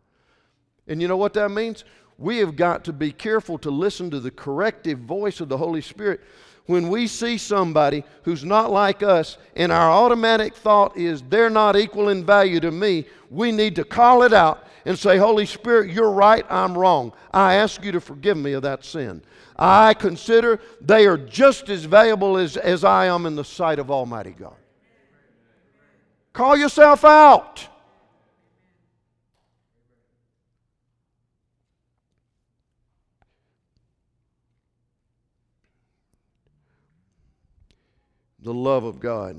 And 0.88 1.02
you 1.02 1.08
know 1.08 1.18
what 1.18 1.34
that 1.34 1.50
means? 1.50 1.84
We 2.18 2.38
have 2.38 2.56
got 2.56 2.84
to 2.86 2.94
be 2.94 3.12
careful 3.12 3.58
to 3.60 3.70
listen 3.70 4.10
to 4.12 4.20
the 4.20 4.32
corrective 4.32 5.00
voice 5.00 5.40
of 5.40 5.50
the 5.50 5.58
Holy 5.58 5.82
Spirit 5.82 6.22
when 6.68 6.90
we 6.90 7.08
see 7.08 7.38
somebody 7.38 8.04
who's 8.24 8.44
not 8.44 8.72
like 8.72 9.02
us 9.02 9.38
and 9.56 9.72
our 9.72 9.90
automatic 9.90 10.56
thought 10.56 10.96
is 10.98 11.24
they're 11.24 11.50
not 11.50 11.76
equal 11.76 12.10
in 12.10 12.26
value 12.26 12.60
to 12.60 12.72
me, 12.72 13.06
we 13.32 13.52
need 13.52 13.76
to 13.76 13.84
call 13.84 14.24
it 14.24 14.34
out 14.34 14.67
and 14.88 14.98
say, 14.98 15.18
Holy 15.18 15.46
Spirit, 15.46 15.92
you're 15.92 16.10
right, 16.10 16.46
I'm 16.50 16.78
wrong. 16.78 17.12
I 17.34 17.56
ask 17.56 17.84
you 17.84 17.92
to 17.92 18.00
forgive 18.00 18.38
me 18.38 18.54
of 18.54 18.62
that 18.62 18.86
sin. 18.86 19.22
I 19.58 19.94
consider 19.94 20.62
they 20.80 21.06
are 21.08 21.18
just 21.18 21.68
as 21.68 21.84
valuable 21.84 22.38
as, 22.38 22.56
as 22.56 22.86
I 22.86 23.08
am 23.08 23.26
in 23.26 23.36
the 23.36 23.44
sight 23.44 23.80
of 23.80 23.92
Almighty 23.92 24.32
God. 24.32 24.56
Call 26.32 26.56
yourself 26.56 27.04
out. 27.04 27.68
the 38.40 38.54
love 38.54 38.86
of 38.86 39.02
God. 39.02 39.36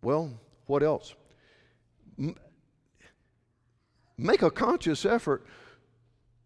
Well, 0.00 0.30
what 0.66 0.84
else? 0.84 1.12
Make 4.16 4.42
a 4.42 4.50
conscious 4.50 5.04
effort 5.04 5.44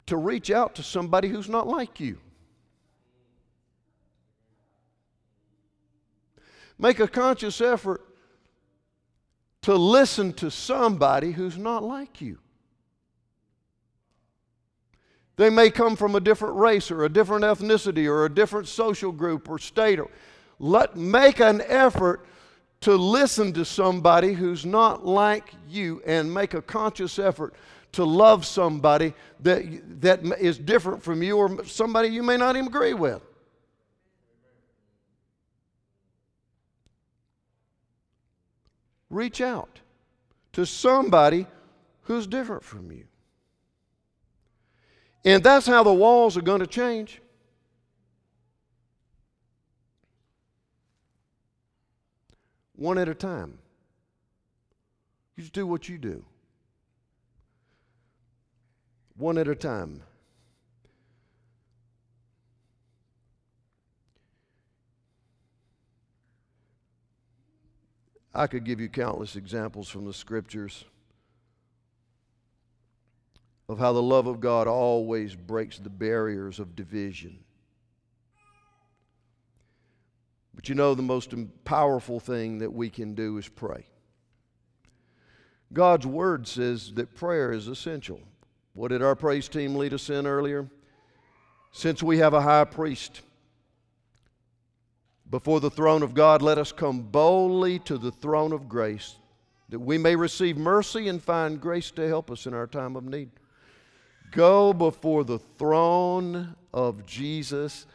to 0.06 0.16
reach 0.16 0.50
out 0.50 0.74
to 0.76 0.82
somebody 0.82 1.28
who's 1.28 1.48
not 1.48 1.66
like 1.66 2.00
you. 2.00 2.18
Make 6.78 7.00
a 7.00 7.08
conscious 7.08 7.60
effort 7.60 8.02
to 9.62 9.74
listen 9.74 10.32
to 10.34 10.50
somebody 10.50 11.32
who's 11.32 11.56
not 11.58 11.82
like 11.82 12.20
you. 12.20 12.38
They 15.36 15.50
may 15.50 15.70
come 15.70 15.96
from 15.96 16.14
a 16.14 16.20
different 16.20 16.56
race 16.56 16.90
or 16.90 17.04
a 17.04 17.08
different 17.08 17.44
ethnicity 17.44 18.06
or 18.06 18.24
a 18.24 18.32
different 18.32 18.68
social 18.68 19.12
group 19.12 19.48
or 19.48 19.58
state. 19.58 19.98
Let 20.58 20.96
make 20.96 21.40
an 21.40 21.62
effort 21.66 22.26
to 22.86 22.94
listen 22.94 23.52
to 23.52 23.64
somebody 23.64 24.32
who's 24.32 24.64
not 24.64 25.04
like 25.04 25.52
you 25.68 26.00
and 26.06 26.32
make 26.32 26.54
a 26.54 26.62
conscious 26.62 27.18
effort 27.18 27.52
to 27.90 28.04
love 28.04 28.46
somebody 28.46 29.12
that, 29.40 30.00
that 30.00 30.24
is 30.38 30.56
different 30.56 31.02
from 31.02 31.20
you 31.20 31.36
or 31.36 31.64
somebody 31.64 32.06
you 32.06 32.22
may 32.22 32.36
not 32.36 32.54
even 32.54 32.68
agree 32.68 32.94
with. 32.94 33.20
Reach 39.10 39.40
out 39.40 39.80
to 40.52 40.64
somebody 40.64 41.48
who's 42.02 42.28
different 42.28 42.62
from 42.62 42.92
you. 42.92 43.02
And 45.24 45.42
that's 45.42 45.66
how 45.66 45.82
the 45.82 45.92
walls 45.92 46.36
are 46.36 46.42
going 46.42 46.60
to 46.60 46.68
change. 46.68 47.20
One 52.76 52.98
at 52.98 53.08
a 53.08 53.14
time. 53.14 53.58
You 55.34 55.42
just 55.42 55.54
do 55.54 55.66
what 55.66 55.88
you 55.88 55.98
do. 55.98 56.24
One 59.16 59.38
at 59.38 59.48
a 59.48 59.54
time. 59.54 60.02
I 68.34 68.46
could 68.46 68.64
give 68.64 68.80
you 68.80 68.90
countless 68.90 69.34
examples 69.34 69.88
from 69.88 70.04
the 70.04 70.12
scriptures 70.12 70.84
of 73.66 73.78
how 73.78 73.94
the 73.94 74.02
love 74.02 74.26
of 74.26 74.40
God 74.40 74.68
always 74.68 75.34
breaks 75.34 75.78
the 75.78 75.88
barriers 75.88 76.60
of 76.60 76.76
division. 76.76 77.38
But 80.56 80.68
you 80.68 80.74
know, 80.74 80.94
the 80.94 81.02
most 81.02 81.32
powerful 81.64 82.18
thing 82.18 82.58
that 82.58 82.72
we 82.72 82.90
can 82.90 83.14
do 83.14 83.36
is 83.38 83.46
pray. 83.46 83.86
God's 85.72 86.06
Word 86.06 86.48
says 86.48 86.94
that 86.94 87.14
prayer 87.14 87.52
is 87.52 87.68
essential. 87.68 88.20
What 88.72 88.88
did 88.88 89.02
our 89.02 89.14
praise 89.14 89.48
team 89.48 89.76
lead 89.76 89.94
us 89.94 90.10
in 90.10 90.26
earlier? 90.26 90.68
Since 91.72 92.02
we 92.02 92.18
have 92.18 92.34
a 92.34 92.40
high 92.40 92.64
priest 92.64 93.20
before 95.28 95.60
the 95.60 95.70
throne 95.70 96.02
of 96.02 96.14
God, 96.14 96.40
let 96.40 96.56
us 96.56 96.72
come 96.72 97.00
boldly 97.00 97.78
to 97.80 97.98
the 97.98 98.12
throne 98.12 98.52
of 98.52 98.68
grace 98.68 99.16
that 99.68 99.78
we 99.80 99.98
may 99.98 100.14
receive 100.14 100.56
mercy 100.56 101.08
and 101.08 101.22
find 101.22 101.60
grace 101.60 101.90
to 101.90 102.06
help 102.06 102.30
us 102.30 102.46
in 102.46 102.54
our 102.54 102.66
time 102.66 102.96
of 102.96 103.04
need. 103.04 103.30
Go 104.30 104.72
before 104.72 105.24
the 105.24 105.38
throne 105.38 106.54
of 106.72 107.04
Jesus 107.06 107.86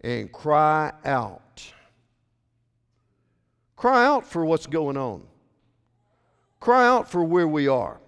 and 0.00 0.32
cry 0.32 0.92
out. 1.04 1.42
Cry 3.78 4.04
out 4.04 4.26
for 4.26 4.44
what's 4.44 4.66
going 4.66 4.98
on. 4.98 5.22
Cry 6.60 6.86
out 6.86 7.10
for 7.10 7.24
where 7.24 7.48
we 7.48 7.66
are. 7.66 7.98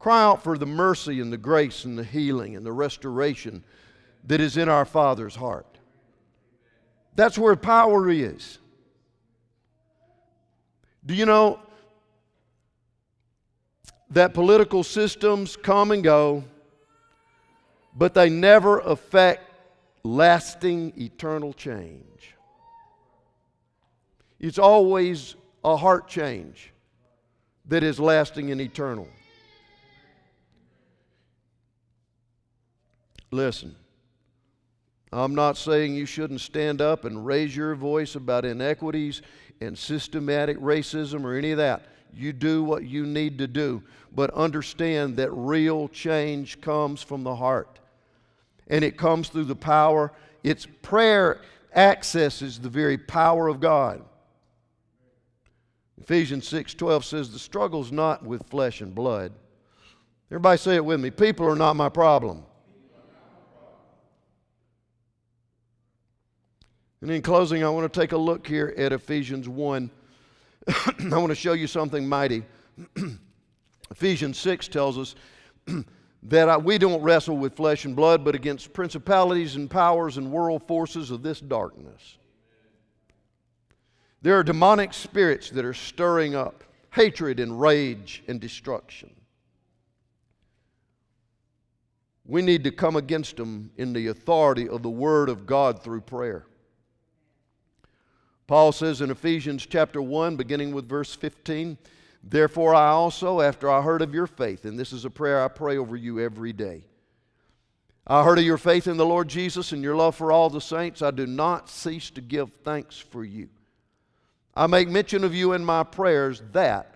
Cry 0.00 0.20
out 0.20 0.42
for 0.42 0.58
the 0.58 0.66
mercy 0.66 1.20
and 1.20 1.32
the 1.32 1.36
grace 1.36 1.84
and 1.84 1.96
the 1.96 2.02
healing 2.02 2.56
and 2.56 2.66
the 2.66 2.72
restoration 2.72 3.62
that 4.26 4.40
is 4.40 4.56
in 4.56 4.68
our 4.68 4.84
Father's 4.84 5.36
heart. 5.36 5.78
That's 7.14 7.38
where 7.38 7.54
power 7.54 8.10
is. 8.10 8.58
Do 11.06 11.14
you 11.14 11.26
know 11.26 11.60
that 14.10 14.34
political 14.34 14.82
systems 14.82 15.54
come 15.54 15.92
and 15.92 16.02
go? 16.02 16.42
but 17.96 18.14
they 18.14 18.30
never 18.30 18.80
affect 18.80 19.50
lasting 20.02 20.92
eternal 20.96 21.52
change. 21.52 22.34
It's 24.42 24.58
always 24.58 25.36
a 25.64 25.76
heart 25.76 26.08
change 26.08 26.72
that 27.66 27.84
is 27.84 28.00
lasting 28.00 28.50
and 28.50 28.60
eternal. 28.60 29.08
Listen, 33.30 33.74
I'm 35.12 35.34
not 35.34 35.56
saying 35.56 35.94
you 35.94 36.06
shouldn't 36.06 36.40
stand 36.40 36.82
up 36.82 37.04
and 37.04 37.24
raise 37.24 37.54
your 37.54 37.74
voice 37.76 38.16
about 38.16 38.44
inequities 38.44 39.22
and 39.60 39.78
systematic 39.78 40.58
racism 40.58 41.24
or 41.24 41.34
any 41.34 41.52
of 41.52 41.58
that. 41.58 41.86
You 42.12 42.32
do 42.32 42.64
what 42.64 42.84
you 42.84 43.06
need 43.06 43.38
to 43.38 43.46
do, 43.46 43.82
but 44.14 44.30
understand 44.34 45.16
that 45.16 45.30
real 45.30 45.88
change 45.88 46.60
comes 46.60 47.00
from 47.00 47.22
the 47.22 47.36
heart 47.36 47.78
and 48.68 48.84
it 48.84 48.98
comes 48.98 49.28
through 49.28 49.44
the 49.44 49.54
power. 49.54 50.12
It's 50.42 50.66
prayer 50.82 51.40
accesses 51.74 52.58
the 52.58 52.68
very 52.68 52.98
power 52.98 53.48
of 53.48 53.60
God. 53.60 54.02
Ephesians 56.02 56.48
6:12 56.48 57.04
says 57.04 57.30
the 57.30 57.38
struggle's 57.38 57.92
not 57.92 58.24
with 58.24 58.44
flesh 58.48 58.80
and 58.80 58.92
blood. 58.92 59.32
Everybody 60.32 60.58
say 60.58 60.74
it 60.74 60.84
with 60.84 60.98
me. 60.98 61.12
People 61.12 61.46
are 61.46 61.54
not 61.54 61.76
my 61.76 61.88
problem. 61.88 62.42
And 67.02 67.10
in 67.10 67.22
closing, 67.22 67.62
I 67.62 67.68
want 67.68 67.90
to 67.90 68.00
take 68.00 68.10
a 68.10 68.16
look 68.16 68.44
here 68.44 68.74
at 68.76 68.92
Ephesians 68.92 69.48
1. 69.48 69.90
I 70.68 71.18
want 71.18 71.28
to 71.28 71.36
show 71.36 71.52
you 71.52 71.68
something 71.68 72.08
mighty. 72.08 72.44
Ephesians 73.92 74.38
6 74.38 74.66
tells 74.68 74.98
us 74.98 75.14
that 76.24 76.48
I, 76.48 76.56
we 76.56 76.78
don't 76.78 77.00
wrestle 77.00 77.36
with 77.36 77.54
flesh 77.54 77.84
and 77.84 77.94
blood, 77.94 78.24
but 78.24 78.34
against 78.34 78.72
principalities 78.72 79.54
and 79.54 79.70
powers 79.70 80.16
and 80.16 80.32
world 80.32 80.66
forces 80.66 81.12
of 81.12 81.22
this 81.22 81.40
darkness. 81.40 82.18
There 84.22 84.38
are 84.38 84.44
demonic 84.44 84.94
spirits 84.94 85.50
that 85.50 85.64
are 85.64 85.74
stirring 85.74 86.34
up 86.34 86.64
hatred 86.92 87.40
and 87.40 87.60
rage 87.60 88.22
and 88.28 88.40
destruction. 88.40 89.10
We 92.24 92.40
need 92.40 92.64
to 92.64 92.70
come 92.70 92.94
against 92.96 93.36
them 93.36 93.72
in 93.76 93.92
the 93.92 94.06
authority 94.06 94.68
of 94.68 94.82
the 94.82 94.90
Word 94.90 95.28
of 95.28 95.44
God 95.44 95.82
through 95.82 96.02
prayer. 96.02 96.46
Paul 98.46 98.70
says 98.70 99.00
in 99.00 99.10
Ephesians 99.10 99.66
chapter 99.66 100.00
1, 100.00 100.36
beginning 100.36 100.72
with 100.72 100.88
verse 100.88 101.14
15, 101.14 101.78
Therefore, 102.22 102.74
I 102.74 102.88
also, 102.90 103.40
after 103.40 103.68
I 103.68 103.82
heard 103.82 104.02
of 104.02 104.14
your 104.14 104.28
faith, 104.28 104.64
and 104.64 104.78
this 104.78 104.92
is 104.92 105.04
a 105.04 105.10
prayer 105.10 105.42
I 105.42 105.48
pray 105.48 105.76
over 105.76 105.96
you 105.96 106.20
every 106.20 106.52
day. 106.52 106.84
I 108.06 108.22
heard 108.22 108.38
of 108.38 108.44
your 108.44 108.58
faith 108.58 108.86
in 108.86 108.96
the 108.96 109.06
Lord 109.06 109.28
Jesus 109.28 109.72
and 109.72 109.82
your 109.82 109.96
love 109.96 110.14
for 110.14 110.30
all 110.30 110.50
the 110.50 110.60
saints. 110.60 111.02
I 111.02 111.10
do 111.10 111.26
not 111.26 111.68
cease 111.68 112.10
to 112.10 112.20
give 112.20 112.52
thanks 112.62 112.98
for 112.98 113.24
you. 113.24 113.48
I 114.54 114.66
make 114.66 114.88
mention 114.88 115.24
of 115.24 115.34
you 115.34 115.52
in 115.52 115.64
my 115.64 115.82
prayers 115.82 116.42
that, 116.52 116.94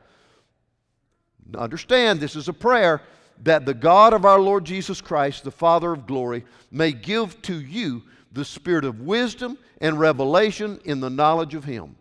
understand 1.55 2.21
this 2.21 2.37
is 2.37 2.49
a 2.49 2.53
prayer, 2.53 3.03
that 3.43 3.67
the 3.67 3.75
God 3.75 4.13
of 4.13 4.25
our 4.25 4.41
Lord 4.41 4.65
Jesus 4.65 5.01
Christ, 5.01 5.45
the 5.45 5.51
Father 5.51 5.93
of 5.93 6.07
glory, 6.07 6.45
may 6.71 6.93
give 6.93 7.41
to 7.43 7.61
you 7.61 8.03
the 8.33 8.45
spirit 8.45 8.85
of 8.85 9.01
wisdom 9.01 9.59
and 9.81 9.99
revelation 9.99 10.81
in 10.85 11.01
the 11.01 11.11
knowledge 11.11 11.55
of 11.55 11.65
Him. 11.65 11.97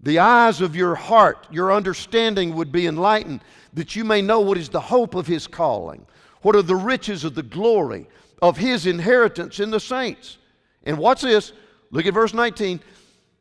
The 0.00 0.18
eyes 0.18 0.60
of 0.60 0.76
your 0.76 0.94
heart, 0.94 1.46
your 1.50 1.72
understanding 1.72 2.54
would 2.54 2.70
be 2.70 2.86
enlightened, 2.86 3.40
that 3.72 3.96
you 3.96 4.04
may 4.04 4.20
know 4.20 4.40
what 4.40 4.58
is 4.58 4.68
the 4.68 4.80
hope 4.80 5.14
of 5.14 5.26
His 5.26 5.46
calling, 5.46 6.06
what 6.42 6.54
are 6.54 6.62
the 6.62 6.76
riches 6.76 7.24
of 7.24 7.34
the 7.34 7.42
glory 7.42 8.06
of 8.42 8.58
His 8.58 8.86
inheritance 8.86 9.60
in 9.60 9.70
the 9.70 9.80
saints. 9.80 10.36
And 10.84 10.98
what's 10.98 11.22
this? 11.22 11.52
Look 11.90 12.04
at 12.04 12.12
verse 12.12 12.34
19. 12.34 12.80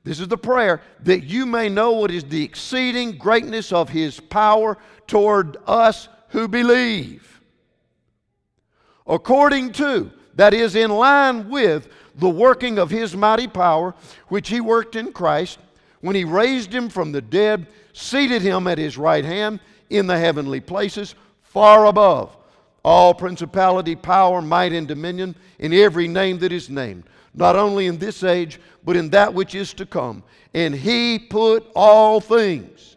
This 0.04 0.20
is 0.20 0.28
the 0.28 0.38
prayer 0.38 0.82
that 1.04 1.24
you 1.24 1.46
may 1.46 1.70
know 1.70 1.92
what 1.92 2.12
is 2.12 2.26
the 2.26 2.44
exceeding 2.44 3.18
greatness 3.18 3.72
of 3.72 3.90
his 3.90 4.20
power 4.20 4.78
toward 5.08 5.58
us 5.66 6.10
who 6.30 6.48
believe. 6.48 7.42
According 9.08 9.72
to, 9.74 10.12
that 10.36 10.54
is, 10.54 10.76
in 10.76 10.92
line 10.92 11.50
with 11.50 11.88
the 12.16 12.30
working 12.30 12.80
of 12.80 12.90
his 12.90 13.16
mighty 13.16 13.48
power, 13.48 13.96
which 14.28 14.50
he 14.50 14.60
worked 14.60 14.96
in 14.96 15.14
Christ 15.14 15.60
when 16.02 16.16
he 16.16 16.26
raised 16.26 16.74
him 16.74 16.90
from 16.90 17.12
the 17.12 17.22
dead, 17.22 17.68
seated 17.94 18.42
him 18.42 18.68
at 18.68 18.78
his 18.78 18.98
right 18.98 19.24
hand 19.24 19.60
in 19.90 20.08
the 20.08 20.18
heavenly 20.18 20.60
places, 20.60 21.16
far 21.42 21.86
above 21.86 22.36
all 22.84 23.14
principality, 23.14 23.96
power, 23.96 24.42
might, 24.42 24.74
and 24.74 24.88
dominion, 24.88 25.36
in 25.60 25.74
every 25.74 26.08
name 26.08 26.38
that 26.40 26.52
is 26.52 26.70
named 26.70 27.04
not 27.34 27.56
only 27.56 27.88
in 27.88 27.98
this 27.98 28.24
age, 28.24 28.60
but 28.84 28.96
in 28.96 29.10
that 29.10 29.34
which 29.34 29.56
is 29.56 29.74
to 29.74 29.86
come. 29.86 30.24
And 30.54 30.74
he 30.74 31.18
put 31.18 31.66
all 31.76 32.20
things 32.20 32.96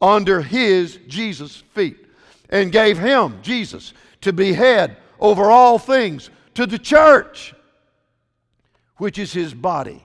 under 0.00 0.40
his, 0.40 0.98
Jesus' 1.06 1.56
feet, 1.74 2.06
and 2.48 2.72
gave 2.72 2.98
him, 2.98 3.38
Jesus, 3.42 3.92
to 4.22 4.32
be 4.32 4.52
head 4.52 4.96
over 5.18 5.50
all 5.50 5.78
things 5.78 6.30
to 6.54 6.66
the 6.66 6.78
church, 6.78 7.54
which 8.96 9.18
is 9.18 9.32
his 9.32 9.54
body, 9.54 10.04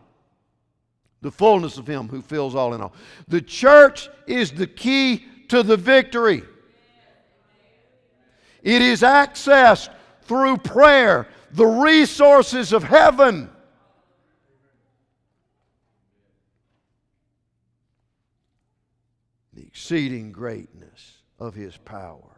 the 1.21 1.31
fullness 1.31 1.77
of 1.77 1.87
him 1.87 2.07
who 2.07 2.21
fills 2.21 2.55
all 2.55 2.73
in 2.73 2.81
all. 2.81 2.93
The 3.27 3.41
church 3.41 4.09
is 4.27 4.51
the 4.51 4.67
key 4.67 5.25
to 5.49 5.63
the 5.63 5.77
victory. 5.77 6.43
It 8.63 8.81
is 8.81 9.01
accessed 9.01 9.89
through 10.23 10.57
prayer 10.57 11.27
the 11.55 11.65
resources 11.65 12.73
of 12.73 12.83
heaven. 12.83 13.49
The 19.53 19.63
exceeding 19.63 20.33
greatness 20.33 21.13
of 21.39 21.55
his 21.55 21.77
power, 21.77 22.35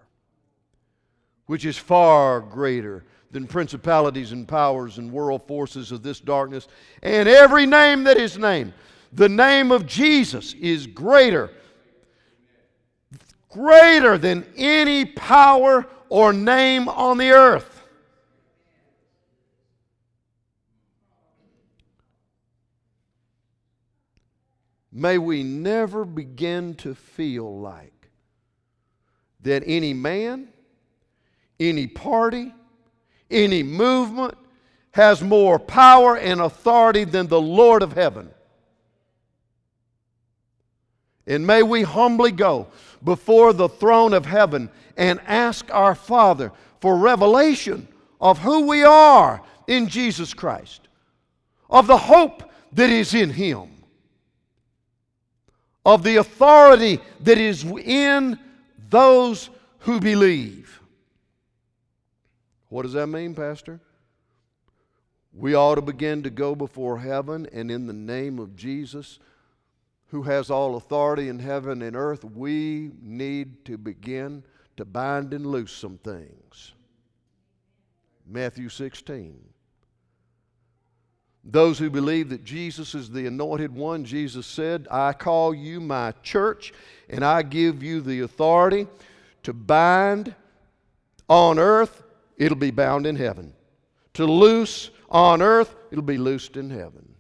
which 1.48 1.66
is 1.66 1.78
far 1.78 2.40
greater 2.42 3.06
than 3.32 3.48
principalities 3.48 4.32
and 4.32 4.48
powers 4.48 5.00
and 5.00 5.12
world 5.12 5.48
forces 5.48 5.92
of 5.92 6.04
this 6.04 6.20
darkness, 6.20 6.68
and 7.02 7.28
every 7.28 7.66
name 7.66 8.04
that 8.04 8.18
is 8.18 8.38
named. 8.38 8.74
The 9.14 9.30
name 9.30 9.72
of 9.72 9.88
Jesus 9.88 10.54
is 10.54 10.86
greater, 10.86 11.52
greater 13.50 14.18
than 14.18 14.46
any 14.56 15.06
power 15.06 15.88
or 16.10 16.34
name 16.34 16.88
on 16.88 17.18
the 17.18 17.32
earth. 17.32 17.77
May 24.98 25.20
we 25.20 25.44
never 25.44 26.06
begin 26.06 26.74
to 26.78 26.96
feel 26.96 27.60
like 27.60 28.10
that 29.42 29.62
any 29.68 29.94
man, 29.94 30.48
any 31.60 31.86
party, 31.86 32.52
any 33.30 33.62
movement 33.62 34.34
has 34.94 35.22
more 35.22 35.60
power 35.60 36.18
and 36.18 36.42
authority 36.42 37.04
than 37.04 37.28
the 37.28 37.40
Lord 37.40 37.84
of 37.84 37.94
heaven. 37.94 38.32
And 41.28 41.46
may 41.46 41.62
we 41.62 41.84
humbly 41.84 42.32
go 42.32 42.66
before 43.04 43.54
the 43.54 43.70
throne 43.70 44.16
of 44.16 44.26
heaven 44.26 44.68
and 44.98 45.20
ask 45.28 45.72
our 45.72 45.94
Father 45.94 46.52
for 46.82 46.98
revelation 46.98 47.88
of 48.20 48.40
who 48.40 48.66
we 48.66 48.84
are 48.84 49.44
in 49.68 49.90
Jesus 49.90 50.34
Christ, 50.34 50.88
of 51.70 51.86
the 51.86 52.00
hope 52.00 52.52
that 52.74 52.90
is 52.90 53.14
in 53.14 53.30
Him 53.30 53.77
of 55.88 56.04
the 56.04 56.18
authority 56.18 57.00
that 57.22 57.38
is 57.38 57.64
in 57.64 58.38
those 58.90 59.50
who 59.80 60.02
believe. 60.02 60.82
What 62.68 62.84
does 62.84 62.92
that 62.92 63.08
mean, 63.08 63.34
Pastor? 63.34 63.80
We 65.34 65.56
ought 65.56 65.76
to 65.76 65.82
begin 65.82 66.24
to 66.24 66.30
go 66.30 66.56
before 66.56 67.00
heaven 67.00 67.48
and 67.54 67.72
in 67.72 67.88
the 67.88 67.94
name 67.94 68.38
of 68.38 68.58
Jesus, 68.58 69.20
who 70.08 70.24
has 70.24 70.50
all 70.50 70.76
authority 70.76 71.30
in 71.30 71.40
heaven 71.40 71.82
and 71.82 71.96
earth, 71.96 72.26
we 72.26 72.92
need 73.02 73.64
to 73.66 73.78
begin 73.78 74.44
to 74.76 74.84
bind 74.84 75.34
and 75.34 75.46
loose 75.46 75.72
some 75.72 75.98
things. 76.00 76.74
Matthew 78.26 78.68
16. 78.68 79.40
Those 81.50 81.80
who 81.80 81.90
believe 81.90 82.28
that 82.30 82.44
Jesus 82.44 82.94
is 82.94 83.10
the 83.10 83.26
anointed 83.26 83.74
one, 83.74 84.04
Jesus 84.04 84.46
said, 84.46 84.86
I 84.92 85.14
call 85.14 85.54
you 85.54 85.80
my 85.80 86.12
church, 86.22 86.74
and 87.10 87.24
I 87.24 87.42
give 87.42 87.82
you 87.82 88.02
the 88.02 88.20
authority 88.20 88.86
to 89.44 89.54
bind 89.54 90.36
on 91.30 91.58
earth, 91.58 92.04
it'll 92.36 92.58
be 92.58 92.72
bound 92.72 93.08
in 93.08 93.16
heaven. 93.16 93.54
To 94.16 94.26
loose 94.26 94.90
on 95.10 95.42
earth, 95.42 95.74
it'll 95.90 96.04
be 96.04 96.18
loosed 96.18 96.58
in 96.58 96.70
heaven. 96.70 97.16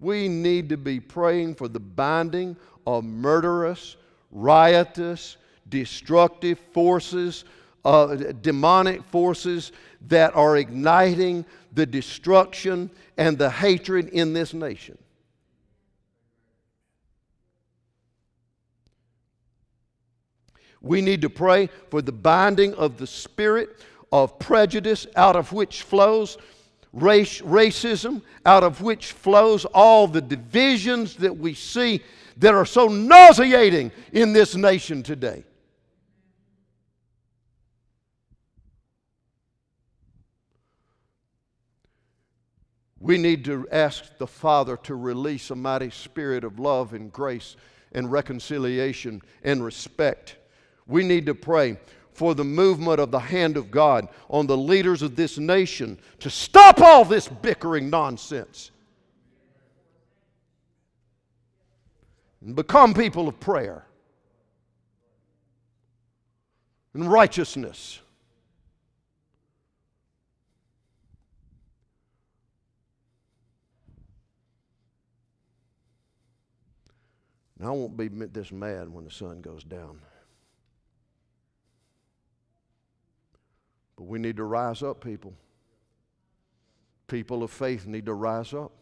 We 0.00 0.28
need 0.28 0.68
to 0.70 0.76
be 0.76 0.98
praying 0.98 1.54
for 1.54 1.68
the 1.68 1.78
binding 1.78 2.56
of 2.84 3.04
murderous, 3.04 3.96
riotous, 4.32 5.36
destructive 5.68 6.58
forces, 6.72 7.44
uh, 7.84 8.16
demonic 8.42 9.04
forces 9.04 9.70
that 10.08 10.34
are 10.34 10.56
igniting 10.56 11.44
the 11.72 11.86
destruction 11.86 12.90
and 13.16 13.38
the 13.38 13.50
hatred 13.50 14.08
in 14.08 14.32
this 14.32 14.54
nation. 14.54 14.98
We 20.80 21.00
need 21.00 21.22
to 21.22 21.30
pray 21.30 21.68
for 21.90 22.00
the 22.00 22.12
binding 22.12 22.74
of 22.74 22.96
the 22.96 23.06
spirit 23.06 23.84
of 24.12 24.38
prejudice 24.38 25.06
out 25.16 25.34
of 25.34 25.52
which 25.52 25.82
flows 25.82 26.38
race, 26.92 27.40
racism, 27.42 28.22
out 28.44 28.62
of 28.62 28.80
which 28.80 29.12
flows 29.12 29.64
all 29.66 30.06
the 30.06 30.20
divisions 30.20 31.16
that 31.16 31.36
we 31.36 31.54
see 31.54 32.02
that 32.38 32.54
are 32.54 32.66
so 32.66 32.86
nauseating 32.86 33.90
in 34.12 34.32
this 34.32 34.54
nation 34.54 35.02
today. 35.02 35.44
We 42.98 43.18
need 43.18 43.44
to 43.44 43.68
ask 43.70 44.16
the 44.18 44.26
Father 44.26 44.76
to 44.78 44.94
release 44.94 45.50
a 45.50 45.56
mighty 45.56 45.90
spirit 45.90 46.44
of 46.44 46.58
love 46.58 46.94
and 46.94 47.12
grace 47.12 47.56
and 47.92 48.10
reconciliation 48.10 49.22
and 49.42 49.62
respect. 49.62 50.36
We 50.86 51.04
need 51.04 51.26
to 51.26 51.34
pray 51.34 51.78
for 52.12 52.34
the 52.34 52.44
movement 52.44 52.98
of 52.98 53.10
the 53.10 53.18
hand 53.18 53.58
of 53.58 53.70
God 53.70 54.08
on 54.30 54.46
the 54.46 54.56
leaders 54.56 55.02
of 55.02 55.16
this 55.16 55.36
nation 55.36 55.98
to 56.20 56.30
stop 56.30 56.80
all 56.80 57.04
this 57.04 57.28
bickering 57.28 57.90
nonsense 57.90 58.70
and 62.40 62.56
become 62.56 62.94
people 62.94 63.28
of 63.28 63.38
prayer 63.38 63.84
and 66.94 67.10
righteousness. 67.12 68.00
And 77.58 77.66
I 77.66 77.70
won't 77.70 77.96
be 77.96 78.08
this 78.08 78.52
mad 78.52 78.88
when 78.92 79.04
the 79.04 79.10
sun 79.10 79.40
goes 79.40 79.64
down. 79.64 80.00
But 83.96 84.04
we 84.04 84.18
need 84.18 84.36
to 84.36 84.44
rise 84.44 84.82
up, 84.82 85.02
people. 85.02 85.32
People 87.06 87.42
of 87.42 87.50
faith 87.50 87.86
need 87.86 88.06
to 88.06 88.14
rise 88.14 88.52
up 88.52 88.72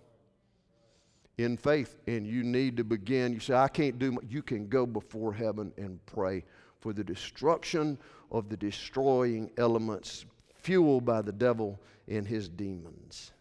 in 1.39 1.57
faith, 1.57 1.97
and 2.07 2.27
you 2.27 2.43
need 2.43 2.77
to 2.77 2.85
begin. 2.85 3.33
You 3.33 3.41
say, 3.41 3.55
I 3.55 3.69
can't 3.69 3.99
do 3.99 4.13
much. 4.13 4.25
You 4.29 4.43
can 4.43 4.69
go 4.69 4.87
before 4.87 5.33
heaven 5.33 5.73
and 5.77 6.05
pray 6.07 6.45
for 6.81 6.93
the 6.93 7.05
destruction 7.05 7.99
of 8.31 8.49
the 8.49 8.57
destroying 8.57 9.51
elements 9.57 10.27
fueled 10.55 11.05
by 11.05 11.23
the 11.23 11.33
devil 11.33 11.79
and 12.09 12.27
his 12.27 12.49
demons. 12.49 13.33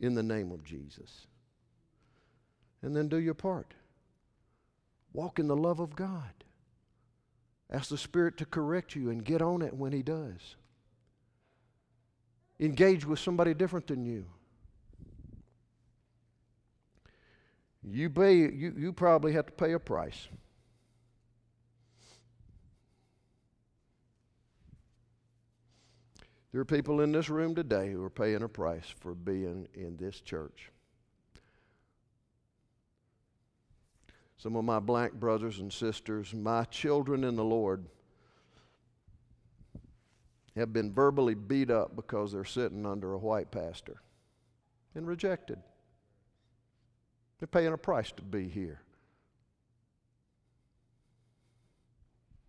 In 0.00 0.14
the 0.14 0.22
name 0.22 0.50
of 0.50 0.64
Jesus. 0.64 1.26
And 2.82 2.96
then 2.96 3.08
do 3.08 3.18
your 3.18 3.34
part. 3.34 3.74
Walk 5.12 5.38
in 5.38 5.48
the 5.48 5.56
love 5.56 5.80
of 5.80 5.96
God. 5.96 6.32
Ask 7.70 7.90
the 7.90 7.98
Spirit 7.98 8.36
to 8.38 8.44
correct 8.44 8.94
you 8.94 9.10
and 9.10 9.24
get 9.24 9.42
on 9.42 9.62
it 9.62 9.74
when 9.74 9.92
He 9.92 10.02
does. 10.02 10.56
Engage 12.58 13.06
with 13.06 13.18
somebody 13.18 13.54
different 13.54 13.86
than 13.86 14.04
you. 14.04 14.26
You 17.82 18.10
pay 18.10 18.36
you, 18.36 18.74
you 18.76 18.92
probably 18.92 19.32
have 19.32 19.46
to 19.46 19.52
pay 19.52 19.72
a 19.72 19.78
price. 19.78 20.28
There 26.52 26.60
are 26.60 26.64
people 26.64 27.00
in 27.00 27.12
this 27.12 27.30
room 27.30 27.54
today 27.54 27.92
who 27.92 28.02
are 28.02 28.10
paying 28.10 28.42
a 28.42 28.48
price 28.48 28.92
for 28.98 29.14
being 29.14 29.68
in 29.72 29.96
this 29.96 30.20
church. 30.20 30.69
Some 34.40 34.56
of 34.56 34.64
my 34.64 34.78
black 34.78 35.12
brothers 35.12 35.58
and 35.58 35.70
sisters, 35.70 36.32
my 36.32 36.64
children 36.64 37.24
in 37.24 37.36
the 37.36 37.44
Lord, 37.44 37.84
have 40.56 40.72
been 40.72 40.94
verbally 40.94 41.34
beat 41.34 41.70
up 41.70 41.94
because 41.94 42.32
they're 42.32 42.46
sitting 42.46 42.86
under 42.86 43.12
a 43.12 43.18
white 43.18 43.50
pastor 43.50 44.00
and 44.94 45.06
rejected. 45.06 45.58
They're 47.38 47.48
paying 47.48 47.74
a 47.74 47.76
price 47.76 48.12
to 48.12 48.22
be 48.22 48.48
here. 48.48 48.80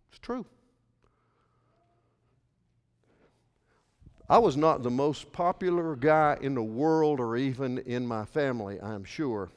It's 0.08 0.18
true. 0.18 0.46
I 4.30 4.38
was 4.38 4.56
not 4.56 4.82
the 4.82 4.90
most 4.90 5.30
popular 5.30 5.94
guy 5.94 6.38
in 6.40 6.54
the 6.54 6.62
world 6.62 7.20
or 7.20 7.36
even 7.36 7.80
in 7.80 8.06
my 8.06 8.24
family, 8.24 8.80
I'm 8.80 9.04
sure. 9.04 9.50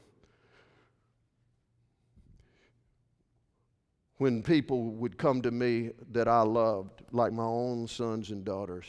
When 4.18 4.42
people 4.42 4.90
would 4.92 5.18
come 5.18 5.42
to 5.42 5.50
me 5.50 5.90
that 6.12 6.26
I 6.26 6.42
loved, 6.42 7.02
like 7.12 7.32
my 7.32 7.44
own 7.44 7.86
sons 7.86 8.30
and 8.30 8.44
daughters. 8.44 8.86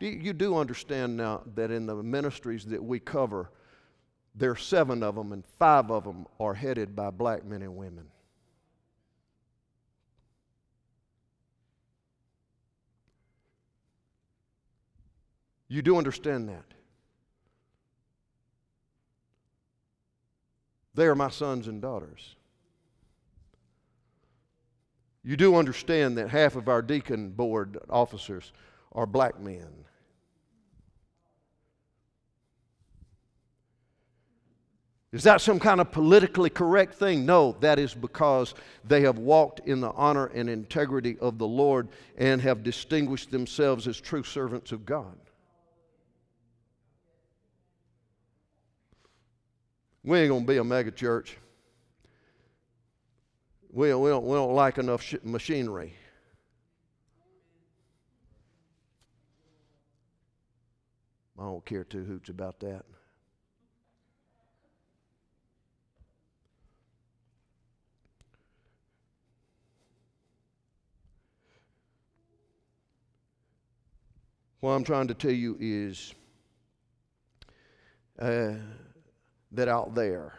You 0.00 0.32
do 0.32 0.56
understand 0.56 1.16
now 1.16 1.42
that 1.54 1.70
in 1.70 1.86
the 1.86 1.94
ministries 1.94 2.64
that 2.66 2.82
we 2.82 2.98
cover, 2.98 3.50
there 4.34 4.50
are 4.50 4.56
seven 4.56 5.02
of 5.02 5.14
them, 5.14 5.32
and 5.32 5.44
five 5.58 5.90
of 5.90 6.04
them 6.04 6.26
are 6.38 6.52
headed 6.52 6.94
by 6.94 7.10
black 7.10 7.44
men 7.44 7.62
and 7.62 7.76
women. 7.76 8.06
You 15.68 15.82
do 15.82 15.96
understand 15.96 16.48
that. 16.48 16.64
They 20.94 21.06
are 21.06 21.14
my 21.14 21.30
sons 21.30 21.68
and 21.68 21.80
daughters. 21.80 22.36
You 25.26 25.36
do 25.36 25.56
understand 25.56 26.16
that 26.18 26.30
half 26.30 26.54
of 26.54 26.68
our 26.68 26.80
deacon 26.80 27.30
board 27.30 27.78
officers 27.90 28.52
are 28.92 29.06
black 29.06 29.40
men. 29.40 29.66
Is 35.10 35.24
that 35.24 35.40
some 35.40 35.58
kind 35.58 35.80
of 35.80 35.90
politically 35.90 36.48
correct 36.48 36.94
thing? 36.94 37.26
No, 37.26 37.56
that 37.58 37.80
is 37.80 37.92
because 37.92 38.54
they 38.84 39.00
have 39.00 39.18
walked 39.18 39.66
in 39.66 39.80
the 39.80 39.90
honor 39.90 40.26
and 40.26 40.48
integrity 40.48 41.18
of 41.18 41.38
the 41.38 41.46
Lord 41.46 41.88
and 42.16 42.40
have 42.40 42.62
distinguished 42.62 43.32
themselves 43.32 43.88
as 43.88 44.00
true 44.00 44.22
servants 44.22 44.70
of 44.70 44.86
God. 44.86 45.16
We 50.04 50.20
ain't 50.20 50.28
going 50.28 50.42
to 50.42 50.52
be 50.52 50.58
a 50.58 50.64
mega 50.64 50.92
church. 50.92 51.36
We, 53.72 53.92
we, 53.94 54.10
don't, 54.10 54.24
we 54.24 54.34
don't 54.34 54.54
like 54.54 54.78
enough 54.78 55.02
sh- 55.02 55.16
machinery. 55.22 55.94
I 61.38 61.42
don't 61.42 61.64
care 61.66 61.84
two 61.84 62.04
hoots 62.04 62.30
about 62.30 62.60
that. 62.60 62.84
What 74.60 74.70
I'm 74.70 74.82
trying 74.84 75.06
to 75.08 75.14
tell 75.14 75.30
you 75.30 75.56
is 75.60 76.14
uh, 78.18 78.54
that 79.52 79.68
out 79.68 79.94
there, 79.94 80.32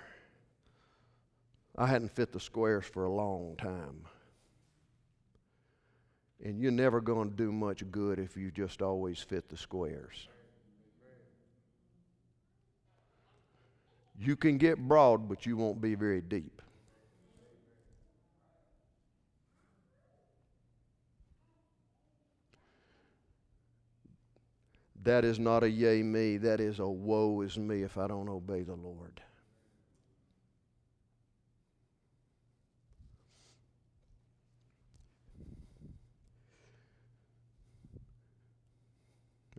I 1.77 1.85
hadn't 1.85 2.11
fit 2.15 2.31
the 2.31 2.39
squares 2.39 2.85
for 2.85 3.05
a 3.05 3.11
long 3.11 3.55
time. 3.57 4.01
And 6.43 6.59
you're 6.59 6.71
never 6.71 7.01
going 7.01 7.29
to 7.29 7.35
do 7.35 7.51
much 7.51 7.89
good 7.91 8.19
if 8.19 8.35
you 8.35 8.51
just 8.51 8.81
always 8.81 9.19
fit 9.19 9.49
the 9.49 9.57
squares. 9.57 10.27
You 14.19 14.35
can 14.35 14.57
get 14.57 14.79
broad, 14.79 15.29
but 15.29 15.45
you 15.45 15.55
won't 15.55 15.79
be 15.79 15.93
very 15.93 16.21
deep. 16.21 16.61
That 25.03 25.23
is 25.23 25.39
not 25.39 25.63
a 25.63 25.69
yea 25.69 26.01
me, 26.03 26.37
that 26.37 26.59
is 26.59 26.79
a 26.79 26.87
woe 26.87 27.41
is 27.41 27.57
me 27.57 27.83
if 27.83 27.97
I 27.97 28.07
don't 28.07 28.27
obey 28.27 28.63
the 28.63 28.75
Lord. 28.75 29.21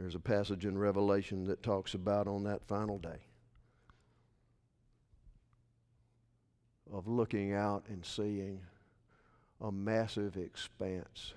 There's 0.08 0.14
a 0.14 0.20
passage 0.20 0.64
in 0.64 0.78
Revelation 0.78 1.44
that 1.48 1.62
talks 1.62 1.92
about 1.92 2.26
on 2.26 2.44
that 2.44 2.64
final 2.66 2.96
day 2.96 3.26
of 6.90 7.06
looking 7.06 7.52
out 7.52 7.84
and 7.90 8.02
seeing 8.02 8.62
a 9.60 9.70
massive 9.70 10.38
expanse 10.38 11.34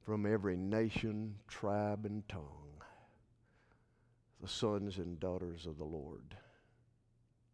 from 0.00 0.24
every 0.24 0.56
nation, 0.56 1.34
tribe, 1.46 2.06
and 2.06 2.26
tongue, 2.30 2.80
the 4.40 4.48
sons 4.48 4.96
and 4.96 5.20
daughters 5.20 5.66
of 5.66 5.76
the 5.76 5.84
Lord. 5.84 6.34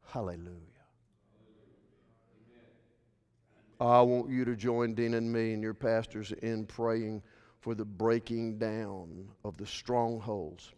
Hallelujah. 0.07 0.61
I 3.81 4.01
want 4.03 4.31
you 4.31 4.45
to 4.45 4.55
join 4.55 4.95
Dean 4.95 5.15
and 5.15 5.33
me 5.33 5.53
and 5.53 5.61
your 5.61 5.75
pastors 5.75 6.31
in 6.31 6.65
praying 6.65 7.25
for 7.65 7.75
the 7.75 7.83
breaking 7.83 8.59
down 8.59 9.27
of 9.43 9.57
the 9.57 9.65
strongholds 9.65 10.71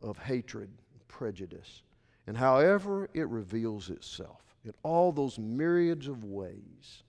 of 0.00 0.16
hatred, 0.16 0.70
prejudice, 1.08 1.82
and 2.28 2.36
however 2.36 3.10
it 3.14 3.26
reveals 3.26 3.90
itself 3.90 4.42
in 4.64 4.72
all 4.84 5.10
those 5.10 5.40
myriads 5.40 6.06
of 6.06 6.22
ways 6.22 7.02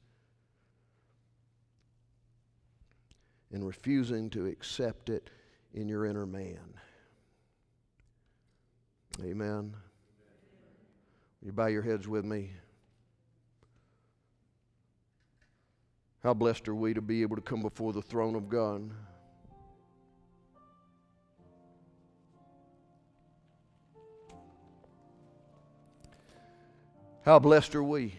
and 3.51 3.63
refusing 3.63 4.27
to 4.27 4.47
accept 4.47 5.09
it 5.09 5.29
in 5.75 5.87
your 5.87 6.07
inner 6.07 6.25
man. 6.25 6.73
Amen. 9.23 9.75
You 11.43 11.51
bow 11.51 11.67
your 11.67 11.83
heads 11.83 12.07
with 12.07 12.25
me. 12.25 12.53
How 16.27 16.33
blessed 16.33 16.67
are 16.67 16.75
we 16.75 16.93
to 16.93 16.99
be 16.99 17.21
able 17.21 17.37
to 17.37 17.41
come 17.41 17.61
before 17.61 17.93
the 17.93 18.01
throne 18.01 18.35
of 18.35 18.49
God. 18.49 18.91
How 27.23 27.39
blessed 27.39 27.75
are 27.75 27.83
we 27.83 28.13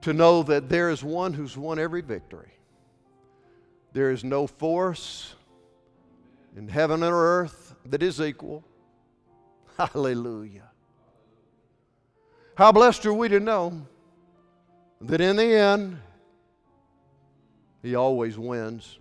to 0.00 0.12
know 0.12 0.42
that 0.42 0.68
there 0.68 0.90
is 0.90 1.04
one 1.04 1.32
who's 1.32 1.56
won 1.56 1.78
every 1.78 2.00
victory. 2.00 2.50
There 3.92 4.10
is 4.10 4.24
no 4.24 4.48
force 4.48 5.36
in 6.56 6.66
heaven 6.66 7.04
and 7.04 7.14
earth 7.14 7.76
that 7.86 8.02
is 8.02 8.20
equal. 8.20 8.64
Hallelujah. 9.78 10.72
How 12.56 12.72
blessed 12.72 13.06
are 13.06 13.14
we 13.14 13.28
to 13.28 13.38
know 13.38 13.86
that 15.06 15.20
in 15.20 15.36
the 15.36 15.44
end, 15.44 15.98
He 17.82 17.94
always 17.94 18.38
wins. 18.38 18.98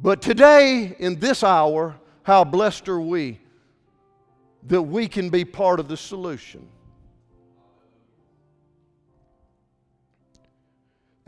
But 0.00 0.22
today, 0.22 0.94
in 0.98 1.18
this 1.18 1.42
hour, 1.42 1.96
how 2.22 2.44
blessed 2.44 2.88
are 2.88 3.00
we 3.00 3.40
that 4.64 4.82
we 4.82 5.08
can 5.08 5.30
be 5.30 5.44
part 5.44 5.80
of 5.80 5.88
the 5.88 5.96
solution. 5.96 6.68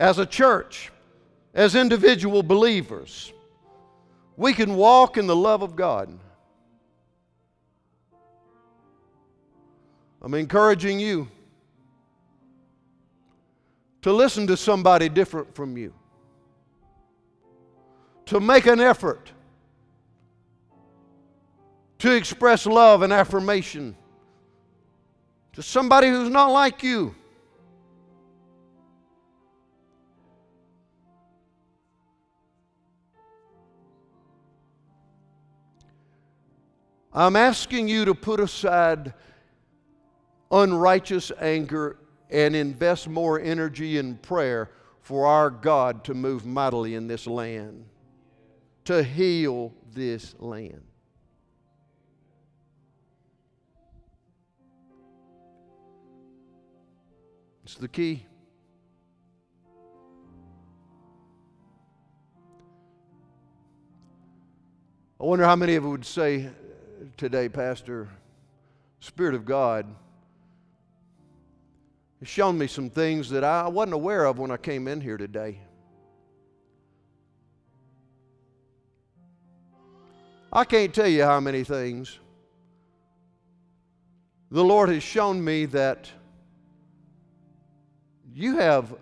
as 0.01 0.17
a 0.17 0.25
church, 0.25 0.91
as 1.53 1.75
individual 1.75 2.41
believers, 2.41 3.31
we 4.35 4.51
can 4.51 4.75
walk 4.75 5.15
in 5.15 5.27
the 5.27 5.35
love 5.35 5.61
of 5.61 5.75
God 5.75 6.09
I'm 10.21 10.33
encouraging 10.35 10.99
you 10.99 11.27
to 14.03 14.13
listen 14.13 14.47
to 14.47 14.57
somebody 14.57 15.09
different 15.09 15.55
from 15.55 15.77
you, 15.77 15.93
to 18.25 18.39
make 18.39 18.65
an 18.67 18.79
effort 18.79 19.31
to 21.99 22.15
express 22.15 22.65
love 22.65 23.03
and 23.03 23.13
affirmation 23.13 23.95
to 25.53 25.61
somebody 25.61 26.07
who's 26.07 26.29
not 26.29 26.47
like 26.47 26.81
you. 26.81 27.13
I'm 37.13 37.35
asking 37.35 37.87
you 37.87 38.05
to 38.05 38.15
put 38.15 38.39
aside 38.39 39.13
unrighteous 40.51 41.31
anger 41.39 41.97
and 42.29 42.55
invest 42.55 43.07
more 43.07 43.39
energy 43.39 43.97
in 43.97 44.15
prayer 44.17 44.69
for 44.99 45.25
our 45.25 45.49
God 45.49 46.03
to 46.05 46.13
move 46.13 46.45
mightily 46.45 46.95
in 46.95 47.07
this 47.07 47.25
land, 47.25 47.85
to 48.85 49.03
heal 49.03 49.73
this 49.93 50.35
land. 50.39 50.83
It's 57.63 57.75
the 57.75 57.87
key. 57.87 58.25
I 65.19 65.23
wonder 65.23 65.45
how 65.45 65.55
many 65.55 65.75
of 65.75 65.83
you 65.83 65.89
would 65.91 66.05
say 66.05 66.49
today, 67.15 67.47
Pastor, 67.47 68.09
Spirit 68.99 69.35
of 69.35 69.45
God 69.45 69.85
has 72.21 72.29
shown 72.29 72.55
me 72.57 72.67
some 72.67 72.89
things 72.89 73.29
that 73.31 73.43
I 73.43 73.67
wasn't 73.67 73.95
aware 73.95 74.25
of 74.25 74.37
when 74.37 74.51
I 74.51 74.57
came 74.57 74.87
in 74.87 75.01
here 75.01 75.17
today. 75.17 75.59
I 80.53 80.63
can't 80.63 80.93
tell 80.93 81.07
you 81.07 81.23
how 81.23 81.39
many 81.39 81.63
things 81.63 82.19
the 84.51 84.63
Lord 84.63 84.89
has 84.89 85.01
shown 85.01 85.43
me 85.43 85.65
that 85.67 86.11
you 88.33 88.57
have 88.57 88.93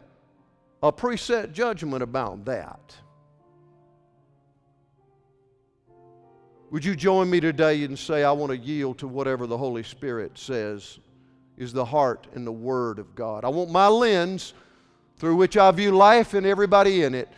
a 0.81 0.93
preset 0.93 1.51
judgment 1.51 2.01
about 2.01 2.45
that. 2.45 2.95
Would 6.71 6.85
you 6.85 6.95
join 6.95 7.29
me 7.29 7.39
today 7.39 7.83
and 7.83 7.97
say, 7.97 8.23
I 8.23 8.31
want 8.31 8.51
to 8.51 8.57
yield 8.57 8.99
to 8.99 9.07
whatever 9.07 9.45
the 9.45 9.57
Holy 9.57 9.83
Spirit 9.83 10.37
says 10.37 10.99
is 11.59 11.73
the 11.73 11.85
heart 11.85 12.25
and 12.33 12.47
the 12.47 12.51
Word 12.51 12.97
of 12.97 13.13
God? 13.13 13.45
I 13.45 13.49
want 13.49 13.69
my 13.69 13.87
lens 13.87 14.53
through 15.17 15.35
which 15.35 15.57
I 15.57 15.69
view 15.71 15.91
life 15.91 16.33
and 16.33 16.45
everybody 16.45 17.03
in 17.03 17.13
it 17.13 17.29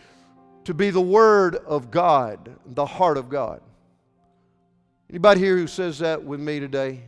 to 0.64 0.74
be 0.74 0.92
the 0.92 1.02
Word 1.02 1.56
of 1.56 1.92
God, 1.92 2.56
the 2.66 2.86
heart 2.86 3.18
of 3.18 3.28
God. 3.28 3.62
Anybody 5.10 5.42
here 5.42 5.58
who 5.58 5.68
says 5.68 6.00
that 6.00 6.24
with 6.24 6.40
me 6.40 6.60
today? 6.60 7.02